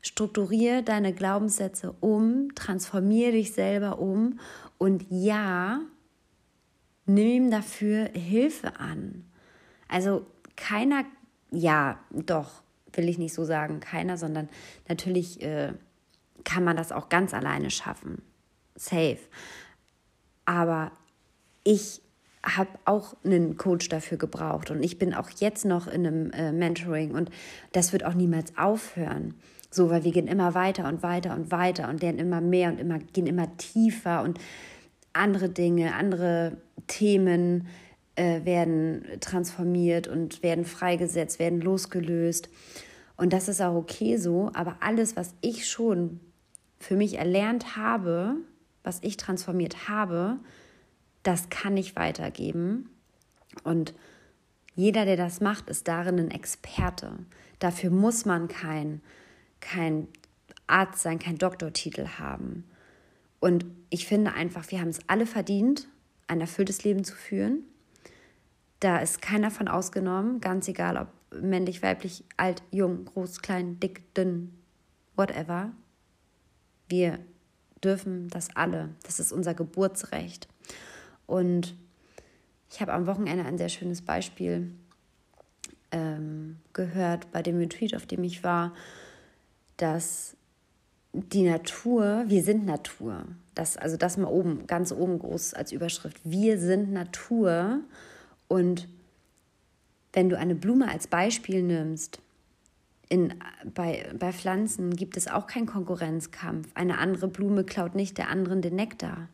Strukturier 0.01 0.81
deine 0.81 1.13
Glaubenssätze 1.13 1.95
um, 1.99 2.53
transformier 2.55 3.31
dich 3.31 3.53
selber 3.53 3.99
um 3.99 4.39
und 4.77 5.05
ja, 5.09 5.81
nimm 7.05 7.51
dafür 7.51 8.09
Hilfe 8.13 8.79
an. 8.79 9.25
Also 9.87 10.25
keiner, 10.55 11.03
ja, 11.51 11.99
doch, 12.11 12.61
will 12.93 13.09
ich 13.09 13.17
nicht 13.17 13.33
so 13.33 13.43
sagen, 13.43 13.79
keiner, 13.79 14.17
sondern 14.17 14.49
natürlich 14.87 15.41
äh, 15.41 15.73
kann 16.43 16.63
man 16.63 16.77
das 16.77 16.91
auch 16.91 17.09
ganz 17.09 17.33
alleine 17.33 17.69
schaffen. 17.69 18.21
Safe. 18.75 19.19
Aber 20.45 20.91
ich 21.63 22.01
habe 22.43 22.69
auch 22.85 23.15
einen 23.23 23.57
Coach 23.57 23.89
dafür 23.89 24.17
gebraucht 24.17 24.71
und 24.71 24.81
ich 24.81 24.97
bin 24.97 25.13
auch 25.13 25.29
jetzt 25.29 25.65
noch 25.65 25.87
in 25.87 26.07
einem 26.07 26.31
äh, 26.31 26.51
Mentoring 26.51 27.11
und 27.11 27.29
das 27.73 27.91
wird 27.91 28.05
auch 28.05 28.13
niemals 28.13 28.57
aufhören. 28.57 29.35
So, 29.71 29.89
weil 29.89 30.03
wir 30.03 30.11
gehen 30.11 30.27
immer 30.27 30.55
weiter 30.55 30.87
und 30.87 31.03
weiter 31.03 31.35
und 31.35 31.51
weiter 31.51 31.89
und 31.89 32.01
lernen 32.01 32.19
immer 32.19 32.41
mehr 32.41 32.69
und 32.71 32.79
immer, 32.79 32.99
gehen 32.99 33.27
immer 33.27 33.55
tiefer 33.57 34.23
und 34.23 34.39
andere 35.13 35.49
Dinge, 35.49 35.95
andere 35.95 36.57
Themen 36.87 37.67
äh, 38.15 38.43
werden 38.45 39.05
transformiert 39.19 40.07
und 40.07 40.43
werden 40.43 40.65
freigesetzt, 40.65 41.39
werden 41.39 41.61
losgelöst. 41.61 42.49
Und 43.15 43.33
das 43.33 43.47
ist 43.47 43.61
auch 43.61 43.75
okay 43.75 44.17
so, 44.17 44.51
aber 44.53 44.77
alles, 44.79 45.15
was 45.15 45.33
ich 45.41 45.69
schon 45.69 46.19
für 46.79 46.95
mich 46.95 47.17
erlernt 47.17 47.75
habe, 47.75 48.37
was 48.83 48.99
ich 49.03 49.17
transformiert 49.17 49.89
habe, 49.89 50.37
das 51.23 51.49
kann 51.49 51.77
ich 51.77 51.95
weitergeben. 51.95 52.89
Und 53.63 53.93
jeder, 54.73 55.05
der 55.05 55.17
das 55.17 55.41
macht, 55.41 55.69
ist 55.69 55.87
darin 55.87 56.19
ein 56.19 56.31
Experte. 56.31 57.11
Dafür 57.59 57.89
muss 57.89 58.25
man 58.25 58.47
kein, 58.47 59.01
kein 59.59 60.07
Arzt 60.67 61.01
sein, 61.01 61.19
kein 61.19 61.37
Doktortitel 61.37 62.07
haben. 62.19 62.69
Und 63.39 63.65
ich 63.89 64.05
finde 64.05 64.33
einfach, 64.33 64.69
wir 64.71 64.81
haben 64.81 64.89
es 64.89 64.99
alle 65.07 65.25
verdient, 65.25 65.87
ein 66.27 66.41
erfülltes 66.41 66.83
Leben 66.83 67.03
zu 67.03 67.15
führen. 67.15 67.63
Da 68.79 68.99
ist 68.99 69.21
keiner 69.21 69.51
von 69.51 69.67
ausgenommen, 69.67 70.41
ganz 70.41 70.67
egal 70.67 70.97
ob 70.97 71.07
männlich, 71.41 71.83
weiblich, 71.83 72.23
alt, 72.37 72.63
jung, 72.71 73.05
groß, 73.05 73.41
klein, 73.41 73.79
dick, 73.79 74.13
dünn, 74.13 74.53
whatever. 75.15 75.71
Wir 76.87 77.19
dürfen 77.83 78.29
das 78.29 78.55
alle. 78.55 78.89
Das 79.03 79.19
ist 79.19 79.31
unser 79.31 79.53
Geburtsrecht. 79.53 80.47
Und 81.25 81.75
ich 82.71 82.81
habe 82.81 82.93
am 82.93 83.07
Wochenende 83.07 83.45
ein 83.45 83.57
sehr 83.57 83.69
schönes 83.69 84.01
Beispiel 84.01 84.73
ähm, 85.91 86.57
gehört 86.73 87.31
bei 87.31 87.41
dem 87.41 87.57
Retreat, 87.57 87.95
auf 87.95 88.05
dem 88.05 88.23
ich 88.23 88.43
war, 88.43 88.73
dass 89.81 90.35
die 91.13 91.43
Natur, 91.43 92.25
wir 92.27 92.43
sind 92.43 92.65
Natur. 92.65 93.25
Das, 93.55 93.77
also 93.77 93.97
das 93.97 94.17
mal 94.17 94.27
oben, 94.27 94.67
ganz 94.67 94.91
oben 94.91 95.19
groß 95.19 95.53
als 95.53 95.71
Überschrift. 95.71 96.19
Wir 96.23 96.59
sind 96.59 96.91
Natur 96.91 97.79
und 98.47 98.87
wenn 100.13 100.29
du 100.29 100.37
eine 100.37 100.55
Blume 100.55 100.89
als 100.89 101.07
Beispiel 101.07 101.63
nimmst, 101.63 102.19
in, 103.09 103.33
bei, 103.73 104.07
bei 104.17 104.31
Pflanzen 104.31 104.95
gibt 104.95 105.17
es 105.17 105.27
auch 105.27 105.47
keinen 105.47 105.65
Konkurrenzkampf. 105.65 106.69
Eine 106.75 106.99
andere 106.99 107.27
Blume 107.27 107.63
klaut 107.63 107.95
nicht 107.95 108.19
der 108.19 108.29
anderen 108.29 108.61
den 108.61 108.75
Nektar. 108.75 109.29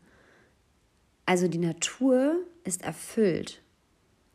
Also 1.25 1.47
die 1.49 1.57
Natur 1.57 2.37
ist 2.63 2.83
erfüllt. 2.83 3.61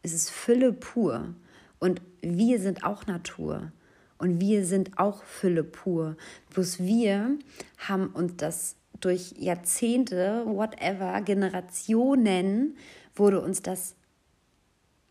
Es 0.03 0.13
ist 0.13 0.31
Fülle 0.31 0.73
pur. 0.73 1.35
Und 1.79 2.03
wir 2.21 2.61
sind 2.61 2.85
auch 2.85 3.07
Natur. 3.07 3.73
Und 4.21 4.39
wir 4.39 4.67
sind 4.67 4.99
auch 4.99 5.25
Fülle 5.25 5.65
pur. 5.65 6.15
Bloß 6.51 6.79
wir 6.79 7.39
haben 7.79 8.09
uns 8.09 8.37
das 8.37 8.77
durch 9.01 9.33
Jahrzehnte, 9.39 10.45
whatever, 10.45 11.23
Generationen, 11.23 12.77
wurde 13.15 13.41
uns 13.41 13.63
das 13.63 13.95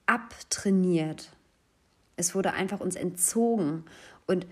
abtrainiert. 0.06 1.32
Es 2.18 2.36
wurde 2.36 2.54
einfach 2.54 2.82
uns 2.82 2.96
entzogen. 2.96 3.84
Und 4.28 4.46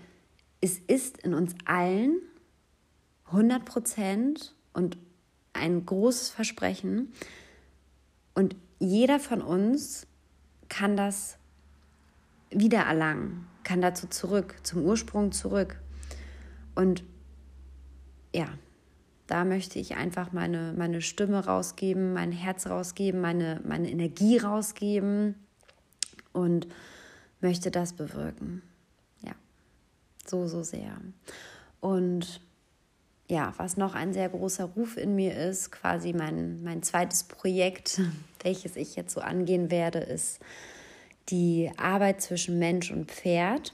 es 0.60 0.80
ist 0.88 1.18
in 1.18 1.34
uns 1.34 1.54
allen 1.64 2.20
100 3.26 3.64
Prozent 3.64 4.56
und 4.72 4.98
ein 5.52 5.86
großes 5.86 6.30
Versprechen. 6.30 7.12
Und 8.34 8.56
jeder 8.80 9.20
von 9.20 9.40
uns 9.40 10.08
kann 10.68 10.96
das 10.96 11.38
wiedererlangen, 12.50 13.47
kann 13.68 13.82
dazu 13.82 14.06
zurück, 14.06 14.54
zum 14.62 14.82
Ursprung 14.82 15.30
zurück. 15.30 15.78
Und 16.74 17.04
ja, 18.34 18.48
da 19.26 19.44
möchte 19.44 19.78
ich 19.78 19.96
einfach 19.96 20.32
meine, 20.32 20.72
meine 20.74 21.02
Stimme 21.02 21.44
rausgeben, 21.44 22.14
mein 22.14 22.32
Herz 22.32 22.66
rausgeben, 22.66 23.20
meine, 23.20 23.60
meine 23.66 23.90
Energie 23.90 24.38
rausgeben 24.38 25.34
und 26.32 26.66
möchte 27.42 27.70
das 27.70 27.92
bewirken. 27.92 28.62
Ja, 29.20 29.34
so, 30.26 30.46
so 30.46 30.62
sehr. 30.62 30.96
Und 31.80 32.40
ja, 33.28 33.52
was 33.58 33.76
noch 33.76 33.94
ein 33.94 34.14
sehr 34.14 34.30
großer 34.30 34.64
Ruf 34.64 34.96
in 34.96 35.14
mir 35.14 35.36
ist, 35.36 35.72
quasi 35.72 36.14
mein, 36.14 36.62
mein 36.62 36.82
zweites 36.82 37.24
Projekt, 37.24 38.00
welches 38.42 38.76
ich 38.76 38.96
jetzt 38.96 39.12
so 39.12 39.20
angehen 39.20 39.70
werde, 39.70 39.98
ist 39.98 40.40
die 41.28 41.70
Arbeit 41.76 42.20
zwischen 42.20 42.58
Mensch 42.58 42.90
und 42.90 43.10
Pferd. 43.10 43.72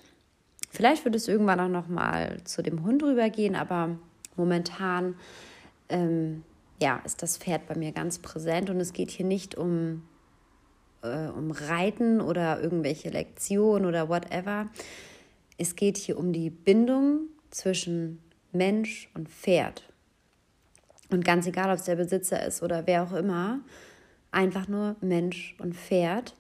Vielleicht 0.70 1.04
wird 1.04 1.14
es 1.14 1.28
irgendwann 1.28 1.60
auch 1.60 1.68
noch 1.68 1.88
mal 1.88 2.42
zu 2.44 2.62
dem 2.62 2.84
Hund 2.84 3.02
rübergehen, 3.02 3.54
aber 3.54 3.96
momentan 4.36 5.14
ähm, 5.88 6.42
ja, 6.80 7.00
ist 7.04 7.22
das 7.22 7.38
Pferd 7.38 7.66
bei 7.66 7.76
mir 7.76 7.92
ganz 7.92 8.18
präsent 8.18 8.70
und 8.70 8.80
es 8.80 8.92
geht 8.92 9.10
hier 9.10 9.26
nicht 9.26 9.54
um 9.54 10.02
äh, 11.04 11.28
um 11.28 11.50
Reiten 11.50 12.20
oder 12.20 12.60
irgendwelche 12.60 13.10
Lektionen 13.10 13.86
oder 13.86 14.08
whatever. 14.08 14.68
Es 15.58 15.76
geht 15.76 15.96
hier 15.96 16.18
um 16.18 16.32
die 16.32 16.50
Bindung 16.50 17.28
zwischen 17.50 18.20
Mensch 18.50 19.08
und 19.14 19.28
Pferd. 19.28 19.84
Und 21.10 21.24
ganz 21.24 21.46
egal, 21.46 21.70
ob 21.70 21.76
es 21.76 21.84
der 21.84 21.96
Besitzer 21.96 22.44
ist 22.44 22.62
oder 22.62 22.86
wer 22.86 23.04
auch 23.04 23.12
immer, 23.12 23.60
einfach 24.32 24.66
nur 24.66 24.96
Mensch 25.00 25.54
und 25.60 25.76
Pferd, 25.76 26.34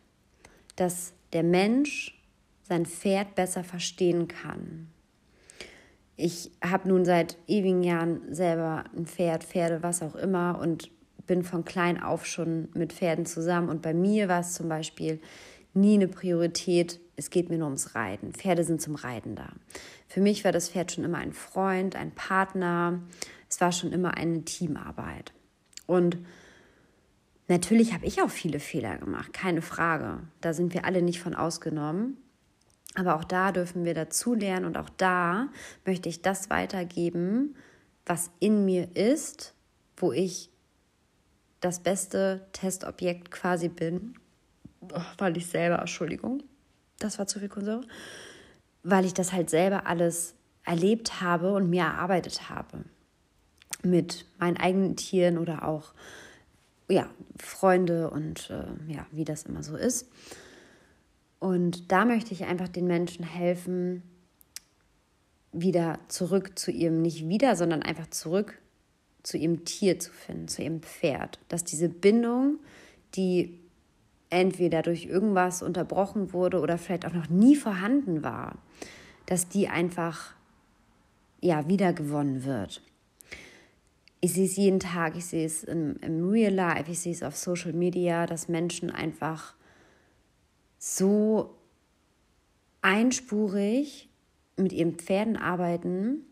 dass 0.76 1.12
der 1.32 1.42
Mensch 1.42 2.20
sein 2.62 2.86
Pferd 2.86 3.34
besser 3.34 3.64
verstehen 3.64 4.28
kann. 4.28 4.88
Ich 6.16 6.52
habe 6.62 6.88
nun 6.88 7.04
seit 7.04 7.36
ewigen 7.48 7.82
Jahren 7.82 8.32
selber 8.32 8.84
ein 8.96 9.06
Pferd, 9.06 9.44
Pferde, 9.44 9.82
was 9.82 10.02
auch 10.02 10.14
immer 10.14 10.58
und 10.60 10.90
bin 11.26 11.42
von 11.42 11.64
klein 11.64 12.02
auf 12.02 12.26
schon 12.26 12.68
mit 12.74 12.92
Pferden 12.92 13.26
zusammen 13.26 13.68
und 13.68 13.82
bei 13.82 13.94
mir 13.94 14.28
war 14.28 14.40
es 14.40 14.54
zum 14.54 14.68
Beispiel 14.68 15.20
nie 15.72 15.94
eine 15.94 16.08
Priorität, 16.08 17.00
es 17.16 17.30
geht 17.30 17.50
mir 17.50 17.58
nur 17.58 17.66
ums 17.66 17.94
Reiten. 17.94 18.32
Pferde 18.32 18.64
sind 18.64 18.80
zum 18.80 18.94
Reiten 18.94 19.34
da. 19.34 19.48
Für 20.06 20.20
mich 20.20 20.44
war 20.44 20.52
das 20.52 20.68
Pferd 20.68 20.92
schon 20.92 21.04
immer 21.04 21.18
ein 21.18 21.32
Freund, 21.32 21.96
ein 21.96 22.12
Partner. 22.12 23.00
Es 23.48 23.60
war 23.60 23.72
schon 23.72 23.92
immer 23.92 24.16
eine 24.16 24.44
Teamarbeit. 24.44 25.32
Und 25.86 26.18
natürlich 27.54 27.94
habe 27.94 28.04
ich 28.06 28.20
auch 28.20 28.30
viele 28.30 28.58
Fehler 28.58 28.98
gemacht, 28.98 29.32
keine 29.32 29.62
Frage. 29.62 30.18
Da 30.40 30.52
sind 30.52 30.74
wir 30.74 30.84
alle 30.84 31.02
nicht 31.02 31.20
von 31.20 31.34
ausgenommen. 31.34 32.16
Aber 32.96 33.16
auch 33.16 33.24
da 33.24 33.52
dürfen 33.52 33.84
wir 33.84 33.94
dazulernen 33.94 34.64
und 34.64 34.76
auch 34.76 34.88
da 34.88 35.48
möchte 35.84 36.08
ich 36.08 36.22
das 36.22 36.50
weitergeben, 36.50 37.56
was 38.06 38.30
in 38.38 38.64
mir 38.64 38.94
ist, 38.96 39.54
wo 39.96 40.12
ich 40.12 40.50
das 41.60 41.80
beste 41.80 42.46
Testobjekt 42.52 43.30
quasi 43.30 43.68
bin, 43.68 44.14
weil 45.18 45.36
ich 45.36 45.46
selber, 45.46 45.78
Entschuldigung, 45.78 46.42
das 46.98 47.18
war 47.18 47.26
zu 47.26 47.40
viel 47.40 47.48
Konserve, 47.48 47.86
weil 48.82 49.04
ich 49.04 49.14
das 49.14 49.32
halt 49.32 49.50
selber 49.50 49.86
alles 49.86 50.34
erlebt 50.64 51.20
habe 51.20 51.52
und 51.54 51.70
mir 51.70 51.84
erarbeitet 51.84 52.48
habe. 52.48 52.84
Mit 53.82 54.26
meinen 54.38 54.56
eigenen 54.56 54.96
Tieren 54.96 55.38
oder 55.38 55.66
auch 55.66 55.94
ja, 56.88 57.08
Freunde 57.38 58.10
und 58.10 58.50
äh, 58.50 58.92
ja, 58.92 59.06
wie 59.10 59.24
das 59.24 59.44
immer 59.44 59.62
so 59.62 59.76
ist. 59.76 60.08
Und 61.38 61.92
da 61.92 62.04
möchte 62.04 62.32
ich 62.32 62.44
einfach 62.44 62.68
den 62.68 62.86
Menschen 62.86 63.24
helfen, 63.24 64.02
wieder 65.52 65.98
zurück 66.08 66.58
zu 66.58 66.70
ihrem, 66.70 67.02
nicht 67.02 67.28
wieder, 67.28 67.56
sondern 67.56 67.82
einfach 67.82 68.08
zurück 68.08 68.58
zu 69.22 69.38
ihrem 69.38 69.64
Tier 69.64 69.98
zu 69.98 70.10
finden, 70.12 70.48
zu 70.48 70.62
ihrem 70.62 70.82
Pferd. 70.82 71.38
Dass 71.48 71.64
diese 71.64 71.88
Bindung, 71.88 72.58
die 73.14 73.60
entweder 74.30 74.82
durch 74.82 75.06
irgendwas 75.06 75.62
unterbrochen 75.62 76.32
wurde 76.32 76.60
oder 76.60 76.76
vielleicht 76.76 77.06
auch 77.06 77.12
noch 77.12 77.28
nie 77.28 77.56
vorhanden 77.56 78.22
war, 78.22 78.58
dass 79.26 79.48
die 79.48 79.68
einfach 79.68 80.34
ja 81.40 81.68
wiedergewonnen 81.68 82.44
wird. 82.44 82.82
Ich 84.24 84.32
sehe 84.32 84.46
es 84.46 84.56
jeden 84.56 84.80
Tag, 84.80 85.18
ich 85.18 85.26
sehe 85.26 85.44
es 85.44 85.64
im, 85.64 85.96
im 86.00 86.26
Real 86.30 86.50
Life, 86.50 86.90
ich 86.90 87.00
sehe 87.00 87.12
es 87.12 87.22
auf 87.22 87.36
Social 87.36 87.74
Media, 87.74 88.24
dass 88.24 88.48
Menschen 88.48 88.90
einfach 88.90 89.52
so 90.78 91.54
einspurig 92.80 94.08
mit 94.56 94.72
ihren 94.72 94.94
Pferden 94.94 95.36
arbeiten 95.36 96.22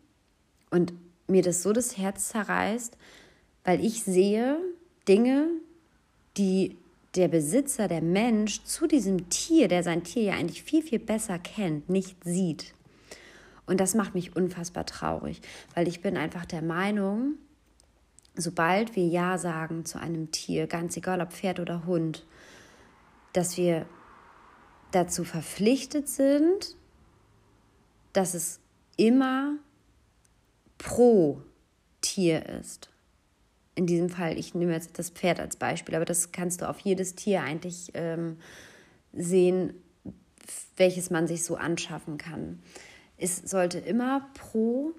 und 0.71 0.91
mir 1.27 1.43
das 1.43 1.61
so 1.61 1.71
das 1.71 1.95
Herz 1.99 2.29
zerreißt, 2.29 2.97
weil 3.63 3.85
ich 3.85 4.01
sehe 4.01 4.57
Dinge, 5.07 5.49
die 6.35 6.75
der 7.13 7.27
Besitzer, 7.27 7.87
der 7.87 8.01
Mensch 8.01 8.63
zu 8.63 8.87
diesem 8.87 9.29
Tier, 9.29 9.67
der 9.67 9.83
sein 9.83 10.03
Tier 10.03 10.23
ja 10.23 10.33
eigentlich 10.33 10.63
viel, 10.63 10.81
viel 10.81 10.97
besser 10.97 11.37
kennt, 11.37 11.89
nicht 11.89 12.23
sieht. 12.23 12.73
Und 13.67 13.79
das 13.79 13.93
macht 13.93 14.15
mich 14.15 14.35
unfassbar 14.35 14.87
traurig, 14.87 15.41
weil 15.75 15.87
ich 15.87 16.01
bin 16.01 16.17
einfach 16.17 16.47
der 16.47 16.63
Meinung, 16.63 17.35
sobald 18.35 18.95
wir 18.95 19.05
Ja 19.05 19.37
sagen 19.37 19.85
zu 19.85 19.99
einem 19.99 20.31
Tier, 20.31 20.67
ganz 20.67 20.97
egal 20.97 21.21
ob 21.21 21.33
Pferd 21.33 21.59
oder 21.59 21.85
Hund, 21.85 22.25
dass 23.33 23.57
wir 23.57 23.85
dazu 24.91 25.23
verpflichtet 25.23 26.07
sind, 26.07 26.75
dass 28.13 28.33
es 28.33 28.59
immer 28.95 29.55
pro 30.77 31.41
Tier 32.01 32.45
ist. 32.45 32.89
In 33.75 33.87
diesem 33.87 34.09
Fall, 34.09 34.37
ich 34.37 34.53
nehme 34.53 34.73
jetzt 34.73 34.99
das 34.99 35.09
Pferd 35.09 35.39
als 35.39 35.55
Beispiel, 35.55 35.95
aber 35.95 36.05
das 36.05 36.31
kannst 36.31 36.61
du 36.61 36.69
auf 36.69 36.79
jedes 36.79 37.15
Tier 37.15 37.41
eigentlich 37.41 37.91
ähm, 37.95 38.37
sehen, 39.13 39.73
welches 40.77 41.09
man 41.09 41.27
sich 41.27 41.43
so 41.43 41.55
anschaffen 41.55 42.17
kann. 42.17 42.61
Es 43.17 43.37
sollte 43.37 43.79
immer 43.79 44.29
pro 44.35 44.91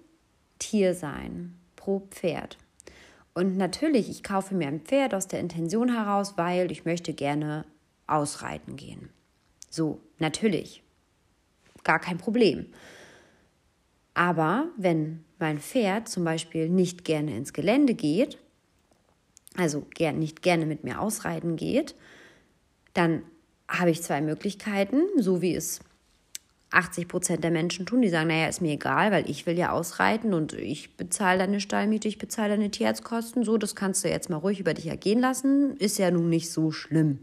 Tier 0.59 0.95
sein, 0.95 1.57
pro 1.77 2.01
Pferd. 2.11 2.59
Und 3.35 3.57
natürlich, 3.57 4.09
ich 4.09 4.23
kaufe 4.23 4.55
mir 4.55 4.69
ein 4.69 4.81
Pferd 4.81 5.13
aus 5.13 5.27
der 5.27 5.41
Intention 5.41 5.93
heraus, 5.93 6.35
weil 6.37 6.71
ich 6.71 6.85
möchte 6.85 7.13
gerne 7.13 7.67
ausreiten 8.07 8.77
gehen. 8.77 9.11
So, 9.69 10.01
natürlich. 10.19 10.83
Gar 11.83 11.99
kein 11.99 12.19
Problem. 12.19 12.67
Aber 14.15 14.69
wenn 14.77 15.25
mein 15.41 15.59
Pferd 15.59 16.09
zum 16.09 16.25
Beispiel 16.25 16.69
nicht 16.69 17.05
gerne 17.05 17.37
ins 17.37 17.53
Gelände 17.53 17.95
geht, 17.95 18.39
also 19.57 19.85
nicht 19.99 20.43
gerne 20.43 20.67
mit 20.67 20.85
mir 20.85 21.01
ausreiten 21.01 21.57
geht, 21.57 21.97
dann 22.93 23.23
habe 23.69 23.91
ich 23.91 24.03
zwei 24.03 24.21
Möglichkeiten, 24.21 25.03
so 25.17 25.43
wie 25.43 25.55
es 25.55 25.81
80 26.75 27.09
Prozent 27.09 27.45
der 27.45 27.51
Menschen 27.51 27.87
tun. 27.87 28.03
Die 28.03 28.09
sagen, 28.09 28.29
naja, 28.29 28.49
ist 28.49 28.61
mir 28.61 28.73
egal, 28.73 29.11
weil 29.13 29.29
ich 29.31 29.47
will 29.47 29.57
ja 29.57 29.71
ausreiten 29.71 30.35
und 30.35 30.53
ich 30.53 30.97
bezahle 30.97 31.39
deine 31.39 31.61
Stallmiete, 31.61 32.09
ich 32.09 32.19
bezahle 32.19 32.57
deine 32.57 32.71
Tierarztkosten. 32.71 33.45
So, 33.45 33.57
das 33.57 33.75
kannst 33.75 34.05
du 34.05 34.09
jetzt 34.09 34.31
mal 34.31 34.37
ruhig 34.37 34.61
über 34.61 34.75
dich 34.75 34.87
ergehen 34.87 35.21
lassen. 35.21 35.77
Ist 35.77 35.99
ja 35.99 36.11
nun 36.11 36.29
nicht 36.29 36.51
so 36.51 36.71
schlimm. 36.71 37.21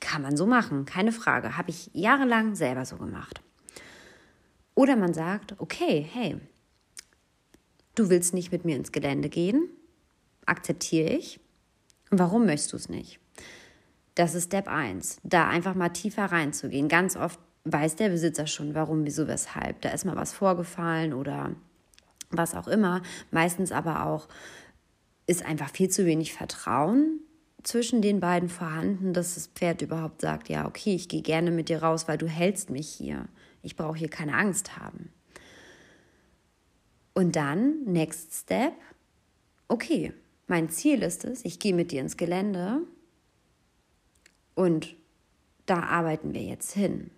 Kann 0.00 0.22
man 0.22 0.36
so 0.36 0.46
machen, 0.46 0.84
keine 0.84 1.12
Frage. 1.12 1.56
Habe 1.56 1.70
ich 1.70 1.90
jahrelang 1.92 2.54
selber 2.54 2.84
so 2.84 2.96
gemacht. 2.96 3.40
Oder 4.74 4.96
man 4.96 5.14
sagt, 5.14 5.54
okay, 5.58 6.06
hey, 6.12 6.36
du 7.94 8.08
willst 8.08 8.34
nicht 8.34 8.52
mit 8.52 8.64
mir 8.64 8.76
ins 8.76 8.92
Gelände 8.92 9.28
gehen, 9.28 9.68
akzeptiere 10.46 11.10
ich. 11.10 11.40
Warum 12.10 12.46
möchtest 12.46 12.72
du 12.72 12.76
es 12.76 12.88
nicht? 12.88 13.20
Das 14.14 14.34
ist 14.34 14.46
Step 14.46 14.68
1, 14.68 15.18
da 15.22 15.48
einfach 15.48 15.74
mal 15.74 15.88
tiefer 15.90 16.26
reinzugehen. 16.26 16.88
Ganz 16.88 17.16
oft 17.16 17.38
weiß 17.64 17.96
der 17.96 18.08
Besitzer 18.08 18.46
schon, 18.46 18.74
warum, 18.74 19.04
wieso, 19.04 19.28
weshalb. 19.28 19.80
Da 19.82 19.90
ist 19.90 20.04
mal 20.04 20.16
was 20.16 20.32
vorgefallen 20.32 21.12
oder 21.12 21.54
was 22.30 22.54
auch 22.54 22.68
immer. 22.68 23.02
Meistens 23.30 23.72
aber 23.72 24.06
auch 24.06 24.28
ist 25.26 25.44
einfach 25.44 25.70
viel 25.70 25.88
zu 25.88 26.04
wenig 26.06 26.34
Vertrauen 26.34 27.20
zwischen 27.62 28.02
den 28.02 28.20
beiden 28.20 28.48
vorhanden, 28.48 29.12
dass 29.12 29.36
das 29.36 29.46
Pferd 29.46 29.82
überhaupt 29.82 30.20
sagt, 30.20 30.48
ja, 30.48 30.66
okay, 30.66 30.94
ich 30.94 31.08
gehe 31.08 31.22
gerne 31.22 31.50
mit 31.50 31.68
dir 31.68 31.82
raus, 31.82 32.08
weil 32.08 32.18
du 32.18 32.26
hältst 32.26 32.70
mich 32.70 32.88
hier. 32.88 33.28
Ich 33.62 33.76
brauche 33.76 33.96
hier 33.96 34.08
keine 34.08 34.34
Angst 34.34 34.76
haben. 34.76 35.12
Und 37.14 37.36
dann, 37.36 37.84
next 37.84 38.34
step, 38.34 38.72
okay, 39.68 40.12
mein 40.48 40.70
Ziel 40.70 41.02
ist 41.02 41.24
es, 41.24 41.44
ich 41.44 41.60
gehe 41.60 41.74
mit 41.74 41.92
dir 41.92 42.00
ins 42.00 42.16
Gelände 42.16 42.80
und 44.54 44.96
da 45.66 45.80
arbeiten 45.84 46.34
wir 46.34 46.42
jetzt 46.42 46.72
hin. 46.72 47.10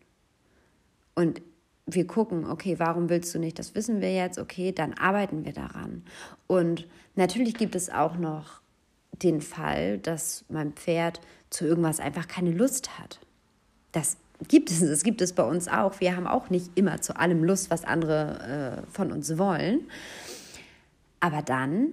Und 1.15 1.43
wir 1.87 2.07
gucken, 2.07 2.47
okay, 2.47 2.79
warum 2.79 3.09
willst 3.09 3.35
du 3.35 3.39
nicht? 3.39 3.59
Das 3.59 3.75
wissen 3.75 4.01
wir 4.01 4.13
jetzt, 4.13 4.39
okay, 4.39 4.73
dann 4.73 4.95
arbeiten 4.95 5.45
wir 5.45 5.53
daran. 5.53 6.03
Und 6.47 6.87
natürlich 7.15 7.55
gibt 7.55 7.75
es 7.75 7.91
auch 7.91 8.17
noch 8.17 8.61
den 9.23 9.41
Fall, 9.41 9.99
dass 9.99 10.45
mein 10.49 10.73
Pferd 10.73 11.21
zu 11.51 11.67
irgendwas 11.67 12.01
einfach 12.01 12.27
keine 12.27 12.51
Lust 12.51 12.99
hat. 12.99 13.21
Das 13.93 14.17
gibt 14.49 14.71
es, 14.71 14.81
das 14.81 15.05
gibt 15.05 15.21
es 15.21 15.35
bei 15.35 15.45
uns 15.45 15.69
auch. 15.69 16.01
Wir 16.01 16.17
haben 16.17 16.27
auch 16.27 16.51
nicht 16.51 16.71
immer 16.75 17.01
zu 17.01 17.17
allem 17.17 17.45
Lust, 17.45 17.71
was 17.71 17.85
andere 17.85 18.83
äh, 18.87 18.93
von 18.93 19.13
uns 19.13 19.39
wollen. 19.39 19.81
Aber 21.21 21.43
dann 21.43 21.93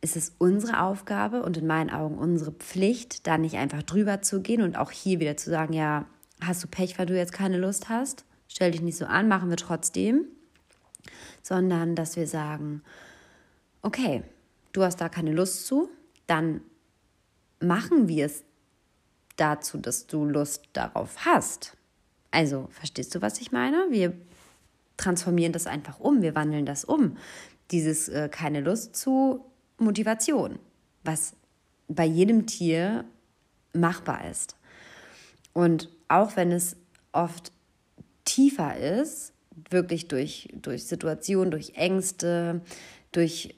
ist 0.00 0.16
es 0.16 0.32
unsere 0.38 0.82
Aufgabe 0.82 1.42
und 1.42 1.56
in 1.56 1.66
meinen 1.66 1.90
Augen 1.90 2.18
unsere 2.18 2.50
Pflicht, 2.50 3.26
da 3.26 3.38
nicht 3.38 3.56
einfach 3.56 3.84
drüber 3.84 4.20
zu 4.20 4.42
gehen 4.42 4.62
und 4.62 4.76
auch 4.76 4.90
hier 4.90 5.20
wieder 5.20 5.36
zu 5.36 5.48
sagen, 5.48 5.72
ja, 5.72 6.06
hast 6.40 6.64
du 6.64 6.68
Pech, 6.68 6.98
weil 6.98 7.06
du 7.06 7.16
jetzt 7.16 7.32
keine 7.32 7.56
Lust 7.56 7.88
hast? 7.88 8.24
Stell 8.52 8.70
dich 8.70 8.82
nicht 8.82 8.98
so 8.98 9.06
an, 9.06 9.28
machen 9.28 9.48
wir 9.48 9.56
trotzdem. 9.56 10.26
Sondern, 11.42 11.96
dass 11.96 12.16
wir 12.16 12.26
sagen, 12.26 12.82
okay, 13.80 14.22
du 14.72 14.82
hast 14.82 15.00
da 15.00 15.08
keine 15.08 15.32
Lust 15.32 15.66
zu, 15.66 15.88
dann 16.26 16.60
machen 17.60 18.08
wir 18.08 18.26
es 18.26 18.44
dazu, 19.36 19.78
dass 19.78 20.06
du 20.06 20.26
Lust 20.26 20.68
darauf 20.74 21.24
hast. 21.24 21.78
Also, 22.30 22.68
verstehst 22.70 23.14
du, 23.14 23.22
was 23.22 23.40
ich 23.40 23.52
meine? 23.52 23.86
Wir 23.88 24.12
transformieren 24.98 25.54
das 25.54 25.66
einfach 25.66 25.98
um, 25.98 26.20
wir 26.20 26.34
wandeln 26.34 26.66
das 26.66 26.84
um. 26.84 27.16
Dieses 27.70 28.10
äh, 28.10 28.28
keine 28.28 28.60
Lust 28.60 28.94
zu 28.94 29.46
Motivation, 29.78 30.58
was 31.04 31.32
bei 31.88 32.04
jedem 32.04 32.46
Tier 32.46 33.06
machbar 33.72 34.28
ist. 34.30 34.56
Und 35.54 35.88
auch 36.08 36.36
wenn 36.36 36.52
es 36.52 36.76
oft 37.12 37.50
tiefer 38.34 38.76
ist, 38.76 39.32
wirklich 39.70 40.08
durch, 40.08 40.48
durch 40.54 40.84
Situationen, 40.84 41.50
durch 41.50 41.72
Ängste, 41.74 42.62
durch 43.12 43.54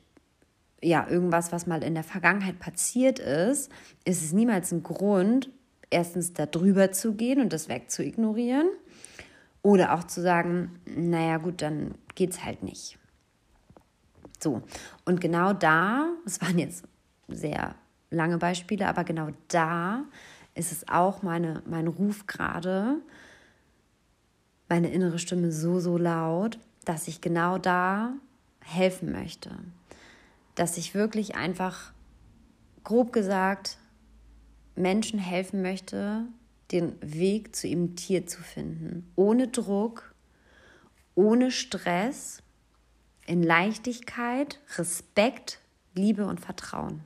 ja, 0.82 1.06
irgendwas, 1.08 1.52
was 1.52 1.66
mal 1.66 1.82
in 1.82 1.94
der 1.94 2.04
Vergangenheit 2.04 2.58
passiert 2.58 3.18
ist, 3.18 3.70
ist 4.04 4.22
es 4.22 4.32
niemals 4.32 4.70
ein 4.72 4.82
Grund, 4.82 5.50
erstens 5.90 6.34
da 6.34 6.46
drüber 6.46 6.92
zu 6.92 7.14
gehen 7.14 7.40
und 7.40 7.52
das 7.52 7.68
wegzuignorieren 7.68 8.68
oder 9.62 9.94
auch 9.94 10.04
zu 10.04 10.20
sagen, 10.20 10.78
naja 10.84 11.38
gut, 11.38 11.62
dann 11.62 11.94
geht's 12.14 12.44
halt 12.44 12.62
nicht. 12.62 12.98
So, 14.42 14.62
und 15.06 15.20
genau 15.20 15.52
da, 15.52 16.08
es 16.26 16.40
waren 16.42 16.58
jetzt 16.58 16.84
sehr 17.28 17.74
lange 18.10 18.38
Beispiele, 18.38 18.86
aber 18.86 19.04
genau 19.04 19.28
da 19.48 20.04
ist 20.54 20.70
es 20.70 20.86
auch 20.88 21.22
meine, 21.22 21.62
mein 21.66 21.86
Ruf 21.86 22.26
gerade, 22.26 23.00
meine 24.68 24.90
innere 24.90 25.18
Stimme 25.18 25.52
so, 25.52 25.80
so 25.80 25.98
laut, 25.98 26.58
dass 26.84 27.08
ich 27.08 27.20
genau 27.20 27.58
da 27.58 28.14
helfen 28.60 29.12
möchte. 29.12 29.50
Dass 30.54 30.76
ich 30.76 30.94
wirklich 30.94 31.34
einfach, 31.34 31.92
grob 32.82 33.12
gesagt, 33.12 33.78
Menschen 34.76 35.18
helfen 35.18 35.62
möchte, 35.62 36.24
den 36.72 36.94
Weg 37.00 37.54
zu 37.54 37.68
ihrem 37.68 37.96
Tier 37.96 38.26
zu 38.26 38.42
finden. 38.42 39.10
Ohne 39.16 39.48
Druck, 39.48 40.14
ohne 41.14 41.50
Stress, 41.50 42.42
in 43.26 43.42
Leichtigkeit, 43.42 44.60
Respekt, 44.76 45.60
Liebe 45.94 46.26
und 46.26 46.40
Vertrauen. 46.40 47.00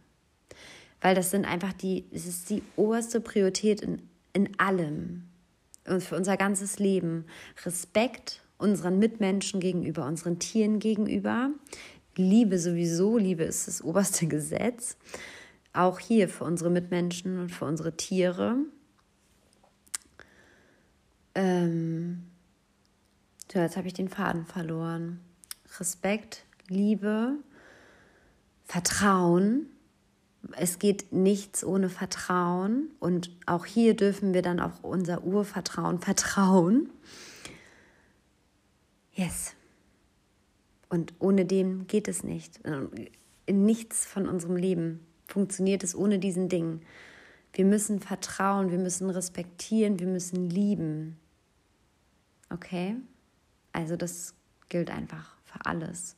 Weil 1.01 1.15
das 1.15 1.31
sind 1.31 1.45
einfach 1.45 1.73
die, 1.73 2.07
es 2.11 2.27
ist 2.27 2.51
die 2.51 2.63
oberste 2.77 3.21
Priorität 3.21 3.83
in, 3.83 4.09
in 4.33 4.59
allem 4.59 5.28
für 6.01 6.17
unser 6.17 6.37
ganzes 6.37 6.79
Leben. 6.79 7.27
Respekt 7.65 8.43
unseren 8.59 8.99
Mitmenschen 8.99 9.61
gegenüber, 9.61 10.07
unseren 10.07 10.39
Tieren 10.39 10.79
gegenüber. 10.79 11.51
Liebe 12.17 12.59
sowieso, 12.59 13.17
Liebe 13.17 13.45
ist 13.45 13.69
das 13.69 13.83
oberste 13.83 14.27
Gesetz. 14.29 14.97
Auch 15.73 16.01
hier 16.01 16.29
für 16.29 16.45
unsere 16.45 16.71
Mitmenschen 16.71 17.39
und 17.39 17.51
für 17.51 17.65
unsere 17.65 17.97
Tiere. 17.97 18.57
Ähm, 21.35 22.25
so, 23.53 23.61
jetzt 23.61 23.77
habe 23.77 23.87
ich 23.87 23.95
den 23.95 24.09
Faden 24.09 24.45
verloren. 24.45 25.21
Respekt, 25.79 26.45
Liebe, 26.69 27.37
Vertrauen. 28.65 29.71
Es 30.57 30.79
geht 30.79 31.13
nichts 31.13 31.65
ohne 31.65 31.89
Vertrauen 31.89 32.91
und 33.01 33.31
auch 33.47 33.67
hier 33.67 33.95
dürfen 33.95 34.35
wir 34.35 34.43
dann 34.43 34.61
auch 34.61 34.83
unser 34.83 35.25
Urvertrauen 35.25 36.01
vertrauen. 36.01 36.91
Yes. 39.13 39.55
Und 40.89 41.15
ohne 41.19 41.45
dem 41.45 41.87
geht 41.87 42.09
es 42.09 42.23
nicht. 42.23 42.61
In 43.47 43.65
nichts 43.65 44.07
von 44.07 44.29
unserem 44.29 44.57
Leben 44.57 45.07
funktioniert 45.27 45.83
es 45.83 45.95
ohne 45.95 46.19
diesen 46.19 46.49
Ding. 46.49 46.81
Wir 47.53 47.65
müssen 47.65 48.01
vertrauen, 48.01 48.71
wir 48.71 48.79
müssen 48.79 49.11
respektieren, 49.11 49.99
wir 49.99 50.07
müssen 50.07 50.49
lieben. 50.49 51.19
Okay? 52.51 52.97
Also 53.73 53.97
das 53.97 54.35
gilt 54.69 54.91
einfach 54.91 55.37
für 55.45 55.67
alles. 55.67 56.17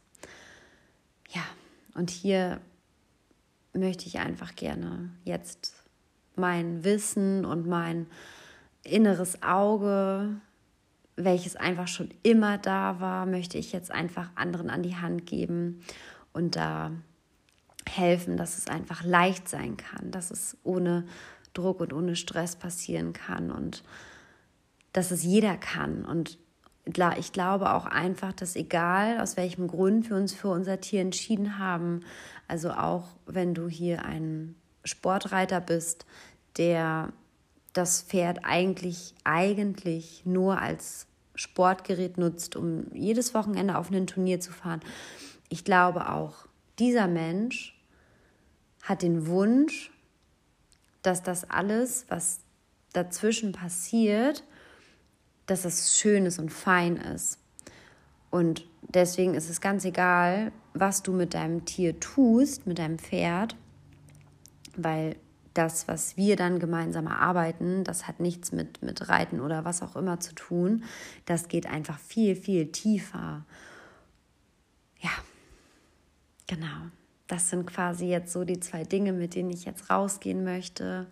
Ja, 1.30 1.44
und 1.94 2.11
hier 2.11 2.61
möchte 3.72 4.06
ich 4.06 4.18
einfach 4.18 4.54
gerne 4.56 5.11
jetzt 5.24 5.74
mein 6.37 6.85
Wissen 6.85 7.44
und 7.44 7.66
mein 7.66 8.06
inneres 8.83 9.42
Auge, 9.42 10.40
welches 11.16 11.56
einfach 11.56 11.88
schon 11.88 12.11
immer 12.22 12.59
da 12.59 13.00
war, 13.00 13.26
möchte 13.26 13.59
ich 13.59 13.72
jetzt 13.72 13.90
einfach 13.90 14.30
anderen 14.35 14.70
an 14.70 14.83
die 14.83 14.96
Hand 14.96 15.26
geben 15.26 15.83
und 16.33 16.56
da 16.56 16.92
helfen, 17.88 18.37
dass 18.37 18.59
es 18.59 18.68
einfach 18.68 19.04
leicht 19.04 19.48
sein 19.48 19.76
kann, 19.76 20.11
dass 20.11 20.30
es 20.30 20.56
ohne 20.62 21.04
Druck 21.52 21.80
und 21.80 21.92
ohne 21.92 22.16
Stress 22.16 22.56
passieren 22.56 23.12
kann 23.12 23.50
und 23.50 23.83
dass 24.92 25.11
es 25.11 25.22
jeder 25.22 25.56
kann. 25.56 26.04
Und 26.04 26.38
ich 26.86 27.32
glaube 27.32 27.72
auch 27.72 27.86
einfach, 27.86 28.32
dass 28.32 28.56
egal 28.56 29.20
aus 29.20 29.36
welchem 29.36 29.68
Grund 29.68 30.10
wir 30.10 30.16
uns 30.16 30.32
für 30.32 30.48
unser 30.48 30.80
Tier 30.80 31.02
entschieden 31.02 31.58
haben, 31.58 32.00
also 32.48 32.70
auch 32.70 33.08
wenn 33.26 33.54
du 33.54 33.68
hier 33.68 34.04
ein 34.04 34.54
Sportreiter 34.84 35.60
bist, 35.60 36.06
der 36.56 37.12
das 37.72 38.02
Pferd 38.02 38.40
eigentlich, 38.42 39.14
eigentlich 39.24 40.22
nur 40.24 40.58
als 40.58 41.06
Sportgerät 41.34 42.18
nutzt, 42.18 42.56
um 42.56 42.92
jedes 42.92 43.34
Wochenende 43.34 43.78
auf 43.78 43.90
ein 43.90 44.06
Turnier 44.06 44.40
zu 44.40 44.52
fahren. 44.52 44.80
Ich 45.48 45.64
glaube 45.64 46.10
auch, 46.10 46.46
dieser 46.78 47.06
Mensch 47.06 47.78
hat 48.82 49.02
den 49.02 49.26
Wunsch, 49.26 49.90
dass 51.02 51.22
das 51.22 51.48
alles, 51.48 52.06
was 52.08 52.40
dazwischen 52.92 53.52
passiert, 53.52 54.44
dass 55.50 55.64
es 55.64 55.98
schön 55.98 56.26
ist 56.26 56.38
und 56.38 56.50
fein 56.50 56.96
ist. 56.96 57.38
Und 58.30 58.64
deswegen 58.82 59.34
ist 59.34 59.50
es 59.50 59.60
ganz 59.60 59.84
egal, 59.84 60.52
was 60.72 61.02
du 61.02 61.12
mit 61.12 61.34
deinem 61.34 61.64
Tier 61.64 61.98
tust, 61.98 62.66
mit 62.66 62.78
deinem 62.78 62.98
Pferd, 62.98 63.56
weil 64.76 65.16
das, 65.54 65.88
was 65.88 66.16
wir 66.16 66.36
dann 66.36 66.60
gemeinsam 66.60 67.08
erarbeiten, 67.08 67.82
das 67.82 68.06
hat 68.06 68.20
nichts 68.20 68.52
mit, 68.52 68.82
mit 68.82 69.08
Reiten 69.08 69.40
oder 69.40 69.64
was 69.64 69.82
auch 69.82 69.96
immer 69.96 70.20
zu 70.20 70.32
tun. 70.34 70.84
Das 71.26 71.48
geht 71.48 71.66
einfach 71.66 71.98
viel, 71.98 72.36
viel 72.36 72.70
tiefer. 72.70 73.44
Ja, 75.00 75.10
genau. 76.46 76.90
Das 77.26 77.50
sind 77.50 77.66
quasi 77.66 78.06
jetzt 78.06 78.32
so 78.32 78.44
die 78.44 78.60
zwei 78.60 78.84
Dinge, 78.84 79.12
mit 79.12 79.34
denen 79.34 79.50
ich 79.50 79.64
jetzt 79.64 79.90
rausgehen 79.90 80.44
möchte 80.44 81.06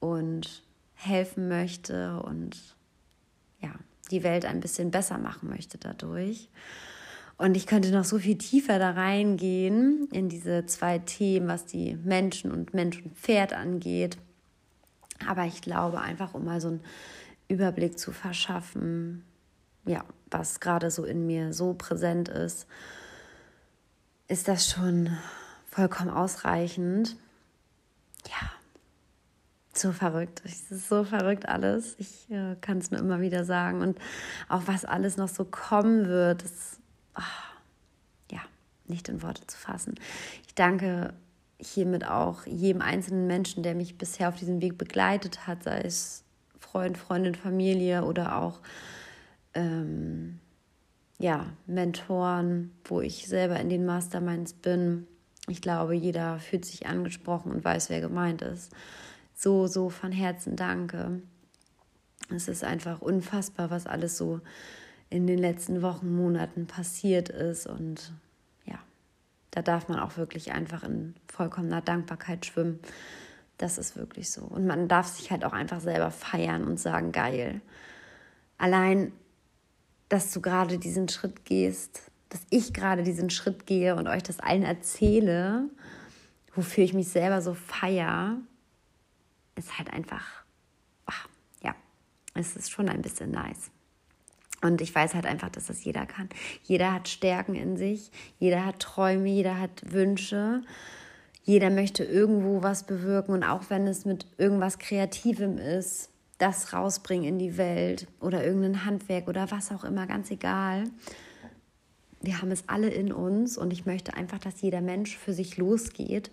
und 0.00 0.62
helfen 0.94 1.48
möchte 1.48 2.20
und 2.22 2.73
die 4.10 4.22
Welt 4.22 4.44
ein 4.44 4.60
bisschen 4.60 4.90
besser 4.90 5.18
machen 5.18 5.48
möchte 5.48 5.78
dadurch. 5.78 6.48
Und 7.36 7.56
ich 7.56 7.66
könnte 7.66 7.90
noch 7.90 8.04
so 8.04 8.18
viel 8.18 8.38
tiefer 8.38 8.78
da 8.78 8.92
reingehen 8.92 10.08
in 10.12 10.28
diese 10.28 10.66
zwei 10.66 10.98
Themen, 10.98 11.48
was 11.48 11.66
die 11.66 11.96
Menschen 11.96 12.52
und 12.52 12.74
Mensch 12.74 13.02
und 13.02 13.16
Pferd 13.16 13.52
angeht. 13.52 14.18
Aber 15.26 15.44
ich 15.44 15.60
glaube 15.60 16.00
einfach, 16.00 16.34
um 16.34 16.44
mal 16.44 16.60
so 16.60 16.68
einen 16.68 16.80
Überblick 17.48 17.98
zu 17.98 18.12
verschaffen, 18.12 19.24
ja, 19.84 20.04
was 20.30 20.60
gerade 20.60 20.90
so 20.90 21.04
in 21.04 21.26
mir 21.26 21.52
so 21.52 21.74
präsent 21.74 22.28
ist, 22.28 22.66
ist 24.28 24.48
das 24.48 24.70
schon 24.70 25.10
vollkommen 25.66 26.10
ausreichend. 26.10 27.16
Ja, 28.26 28.50
so 29.78 29.92
verrückt. 29.92 30.42
Es 30.44 30.70
ist 30.70 30.88
so 30.88 31.04
verrückt 31.04 31.48
alles. 31.48 31.96
Ich 31.98 32.30
äh, 32.30 32.56
kann 32.60 32.78
es 32.78 32.90
nur 32.90 33.00
immer 33.00 33.20
wieder 33.20 33.44
sagen. 33.44 33.80
Und 33.80 33.98
auch 34.48 34.62
was 34.66 34.84
alles 34.84 35.16
noch 35.16 35.28
so 35.28 35.44
kommen 35.44 36.08
wird, 36.08 36.42
ist 36.42 36.80
oh, 37.16 37.22
ja 38.32 38.40
nicht 38.86 39.08
in 39.08 39.22
Worte 39.22 39.46
zu 39.46 39.56
fassen. 39.56 39.94
Ich 40.46 40.54
danke 40.54 41.14
hiermit 41.58 42.06
auch 42.06 42.46
jedem 42.46 42.82
einzelnen 42.82 43.26
Menschen, 43.26 43.62
der 43.62 43.74
mich 43.74 43.96
bisher 43.96 44.28
auf 44.28 44.36
diesem 44.36 44.60
Weg 44.60 44.76
begleitet 44.76 45.46
hat, 45.46 45.64
sei 45.64 45.80
es 45.80 46.24
Freund, 46.58 46.98
Freundin, 46.98 47.34
Familie 47.34 48.04
oder 48.04 48.36
auch 48.36 48.60
ähm, 49.54 50.40
ja, 51.18 51.46
Mentoren, 51.66 52.72
wo 52.84 53.00
ich 53.00 53.28
selber 53.28 53.58
in 53.60 53.68
den 53.68 53.86
Masterminds 53.86 54.54
bin. 54.54 55.06
Ich 55.48 55.62
glaube, 55.62 55.94
jeder 55.94 56.38
fühlt 56.38 56.64
sich 56.64 56.86
angesprochen 56.86 57.52
und 57.52 57.64
weiß, 57.64 57.90
wer 57.90 58.00
gemeint 58.00 58.42
ist 58.42 58.72
so, 59.34 59.66
so 59.66 59.90
von 59.90 60.12
Herzen 60.12 60.56
danke. 60.56 61.20
Es 62.30 62.48
ist 62.48 62.64
einfach 62.64 63.00
unfassbar, 63.00 63.70
was 63.70 63.86
alles 63.86 64.16
so 64.16 64.40
in 65.10 65.26
den 65.26 65.38
letzten 65.38 65.82
Wochen, 65.82 66.14
Monaten 66.14 66.66
passiert 66.66 67.28
ist. 67.28 67.66
Und 67.66 68.12
ja, 68.64 68.78
da 69.50 69.62
darf 69.62 69.88
man 69.88 69.98
auch 69.98 70.16
wirklich 70.16 70.52
einfach 70.52 70.82
in 70.82 71.14
vollkommener 71.28 71.82
Dankbarkeit 71.82 72.46
schwimmen. 72.46 72.80
Das 73.58 73.78
ist 73.78 73.96
wirklich 73.96 74.30
so. 74.30 74.42
Und 74.42 74.66
man 74.66 74.88
darf 74.88 75.06
sich 75.06 75.30
halt 75.30 75.44
auch 75.44 75.52
einfach 75.52 75.80
selber 75.80 76.10
feiern 76.10 76.64
und 76.64 76.80
sagen, 76.80 77.12
geil. 77.12 77.60
Allein, 78.58 79.12
dass 80.08 80.32
du 80.32 80.40
gerade 80.40 80.78
diesen 80.78 81.08
Schritt 81.08 81.44
gehst, 81.44 82.10
dass 82.30 82.42
ich 82.50 82.72
gerade 82.72 83.04
diesen 83.04 83.30
Schritt 83.30 83.66
gehe 83.66 83.94
und 83.94 84.08
euch 84.08 84.22
das 84.22 84.40
allen 84.40 84.64
erzähle, 84.64 85.68
wofür 86.54 86.82
ich 86.82 86.94
mich 86.94 87.08
selber 87.08 87.42
so 87.42 87.54
feiere, 87.54 88.38
ist 89.56 89.78
halt 89.78 89.92
einfach, 89.92 90.44
ach, 91.06 91.28
ja, 91.62 91.74
es 92.34 92.56
ist 92.56 92.70
schon 92.70 92.88
ein 92.88 93.02
bisschen 93.02 93.30
nice. 93.30 93.70
Und 94.62 94.80
ich 94.80 94.94
weiß 94.94 95.14
halt 95.14 95.26
einfach, 95.26 95.50
dass 95.50 95.66
das 95.66 95.84
jeder 95.84 96.06
kann. 96.06 96.28
Jeder 96.62 96.92
hat 96.94 97.08
Stärken 97.08 97.54
in 97.54 97.76
sich, 97.76 98.10
jeder 98.38 98.64
hat 98.64 98.80
Träume, 98.80 99.28
jeder 99.28 99.60
hat 99.60 99.82
Wünsche. 99.92 100.62
Jeder 101.42 101.68
möchte 101.68 102.02
irgendwo 102.02 102.62
was 102.62 102.86
bewirken 102.86 103.32
und 103.32 103.44
auch 103.44 103.68
wenn 103.68 103.86
es 103.86 104.06
mit 104.06 104.26
irgendwas 104.38 104.78
Kreativem 104.78 105.58
ist, 105.58 106.08
das 106.38 106.72
rausbringen 106.72 107.28
in 107.28 107.38
die 107.38 107.58
Welt 107.58 108.06
oder 108.18 108.42
irgendein 108.42 108.86
Handwerk 108.86 109.28
oder 109.28 109.50
was 109.50 109.70
auch 109.70 109.84
immer, 109.84 110.06
ganz 110.06 110.30
egal. 110.30 110.84
Wir 112.22 112.40
haben 112.40 112.50
es 112.50 112.66
alle 112.70 112.88
in 112.88 113.12
uns 113.12 113.58
und 113.58 113.74
ich 113.74 113.84
möchte 113.84 114.14
einfach, 114.14 114.38
dass 114.38 114.62
jeder 114.62 114.80
Mensch 114.80 115.18
für 115.18 115.34
sich 115.34 115.58
losgeht 115.58 116.30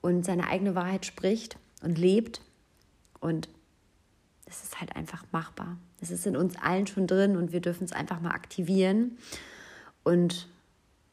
und 0.00 0.24
seine 0.24 0.48
eigene 0.48 0.74
Wahrheit 0.74 1.06
spricht 1.06 1.56
und 1.84 1.98
lebt. 1.98 2.40
Und 3.20 3.48
es 4.46 4.62
ist 4.62 4.80
halt 4.80 4.94
einfach 4.96 5.24
machbar. 5.32 5.78
Es 6.00 6.10
ist 6.10 6.26
in 6.26 6.36
uns 6.36 6.56
allen 6.56 6.86
schon 6.86 7.06
drin 7.06 7.36
und 7.36 7.52
wir 7.52 7.60
dürfen 7.60 7.84
es 7.84 7.92
einfach 7.92 8.20
mal 8.20 8.32
aktivieren 8.32 9.18
und 10.02 10.48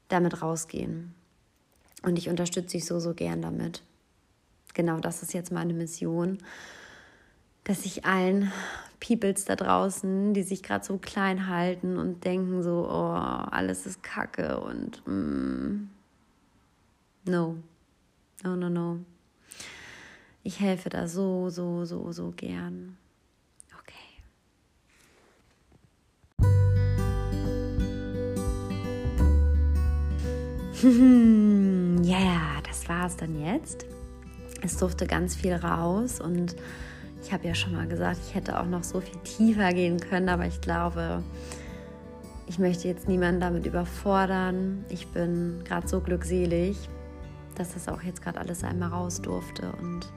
damit 0.10 0.42
rausgehen. 0.42 1.14
Und 2.04 2.18
ich 2.18 2.30
unterstütze 2.30 2.78
dich 2.78 2.86
so, 2.86 3.00
so 3.00 3.14
gern 3.14 3.42
damit. 3.42 3.84
Genau 4.74 5.00
das 5.00 5.22
ist 5.22 5.34
jetzt 5.34 5.52
meine 5.52 5.74
Mission, 5.74 6.40
dass 7.64 7.86
ich 7.86 8.06
allen 8.06 8.52
Peoples 9.00 9.46
da 9.46 9.56
draußen, 9.56 10.34
die 10.34 10.44
sich 10.44 10.64
gerade 10.64 10.86
so 10.86 10.98
klein 10.98 11.48
halten 11.48 11.98
und 11.98 12.24
denken 12.24 12.64
so, 12.64 12.88
oh, 12.90 13.14
alles 13.14 13.86
ist 13.86 14.04
Kacke 14.04 14.60
und 14.60 15.06
mm, 15.06 15.90
no, 17.26 17.58
no, 18.44 18.56
no, 18.56 18.70
no. 18.70 19.00
Ich 20.43 20.60
helfe 20.60 20.89
da 20.89 21.08
so, 21.08 21.49
so, 21.49 21.86
so, 21.86 22.12
so 22.12 22.34
gern. 22.36 22.97
Okay. 23.80 23.93
ja, 32.04 32.19
ja, 32.19 32.62
das 32.67 32.89
war 32.89 33.06
es 33.06 33.15
dann 33.17 33.39
jetzt. 33.39 33.86
Es 34.63 34.77
durfte 34.77 35.06
ganz 35.06 35.36
viel 35.36 35.54
raus 35.54 36.19
und 36.19 36.56
ich 37.23 37.32
habe 37.32 37.47
ja 37.47 37.54
schon 37.54 37.73
mal 37.73 37.88
gesagt, 37.88 38.19
ich 38.27 38.34
hätte 38.34 38.60
auch 38.60 38.65
noch 38.65 38.84
so 38.84 38.99
viel 38.99 39.19
tiefer 39.19 39.73
gehen 39.73 39.99
können, 39.99 40.27
aber 40.27 40.47
ich 40.47 40.60
glaube, 40.60 41.23
ich 42.47 42.58
möchte 42.58 42.88
jetzt 42.88 43.08
niemanden 43.08 43.41
damit 43.41 43.67
überfordern. 43.67 44.86
Ich 44.89 45.08
bin 45.08 45.63
gerade 45.63 45.87
so 45.87 46.02
glückselig, 46.02 46.77
dass 47.62 47.76
das 47.76 47.88
auch 47.88 48.02
jetzt 48.02 48.24
gerade 48.24 48.40
alles 48.40 48.64
einmal 48.64 48.90
raus 48.90 49.22
durfte 49.22 49.72
und 49.74 50.12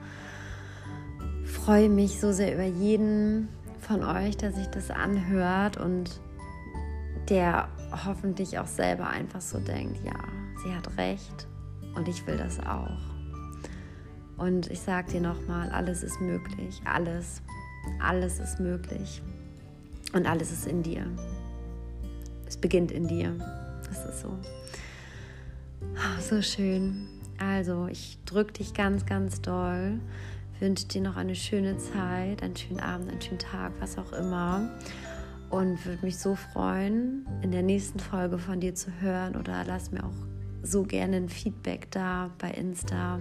freue 1.45 1.91
mich 1.91 2.19
so 2.19 2.33
sehr 2.33 2.55
über 2.55 2.65
jeden 2.65 3.51
von 3.81 4.03
euch, 4.03 4.39
der 4.39 4.51
sich 4.51 4.67
das 4.69 4.91
anhört 4.91 5.77
und 5.77 6.21
der 7.29 7.69
hoffentlich 8.07 8.59
auch 8.59 8.67
selber 8.67 9.09
einfach 9.09 9.43
so 9.43 9.59
denkt, 9.59 9.99
ja, 10.05 10.19
sie 10.63 10.75
hat 10.75 10.97
recht 10.97 11.47
und 11.95 12.09
ich 12.09 12.27
will 12.27 12.39
das 12.39 12.61
auch. 12.61 12.99
Und 14.39 14.71
ich 14.71 14.81
sage 14.81 15.13
dir 15.13 15.21
nochmal, 15.21 15.69
alles 15.69 16.03
ist 16.03 16.21
möglich, 16.23 16.81
alles, 16.87 17.43
alles 18.03 18.41
ist 18.41 18.59
möglich 18.59 19.23
und 20.15 20.27
alles 20.27 20.51
ist 20.51 20.67
in 20.67 20.83
dir. 20.83 21.07
Es 22.47 22.57
beginnt 22.57 22.91
in 22.91 23.07
dir. 23.07 23.37
Das 23.87 24.07
ist 24.07 24.23
so. 24.23 24.39
So 26.21 26.41
schön. 26.41 27.14
Also, 27.39 27.87
ich 27.91 28.19
drücke 28.25 28.55
dich 28.55 28.75
ganz, 28.75 29.07
ganz 29.07 29.41
doll. 29.41 30.01
Wünsche 30.61 30.87
dir 30.87 31.03
noch 31.03 31.17
eine 31.17 31.35
schöne 31.35 31.77
Zeit, 31.79 32.43
einen 32.43 32.57
schönen 32.57 32.81
Abend, 32.81 33.11
einen 33.11 33.21
schönen 33.21 33.39
Tag, 33.39 33.73
was 33.81 33.99
auch 33.99 34.13
immer. 34.13 34.71
Und 35.51 35.85
würde 35.85 36.05
mich 36.05 36.19
so 36.19 36.37
freuen, 36.37 37.27
in 37.43 37.53
der 37.53 37.63
nächsten 37.63 38.01
Folge 38.01 38.39
von 38.39 38.61
dir 38.61 38.75
zu 38.75 38.91
hören 39.01 39.37
oder 39.37 39.65
lass 39.67 39.91
mir 39.91 40.05
auch 40.05 40.27
so 40.63 40.83
gerne 40.83 41.17
ein 41.17 41.29
Feedback 41.29 41.91
da 41.91 42.31
bei 42.39 42.51
Insta. 42.51 43.21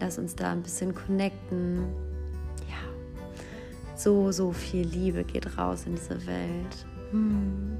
Lass 0.00 0.18
uns 0.18 0.34
da 0.34 0.52
ein 0.52 0.62
bisschen 0.62 0.94
connecten. 0.94 1.80
Ja, 2.68 3.96
so, 3.96 4.32
so 4.32 4.52
viel 4.52 4.86
Liebe 4.86 5.24
geht 5.24 5.58
raus 5.58 5.84
in 5.86 5.94
diese 5.96 6.26
Welt. 6.26 6.86
Hm. 7.10 7.76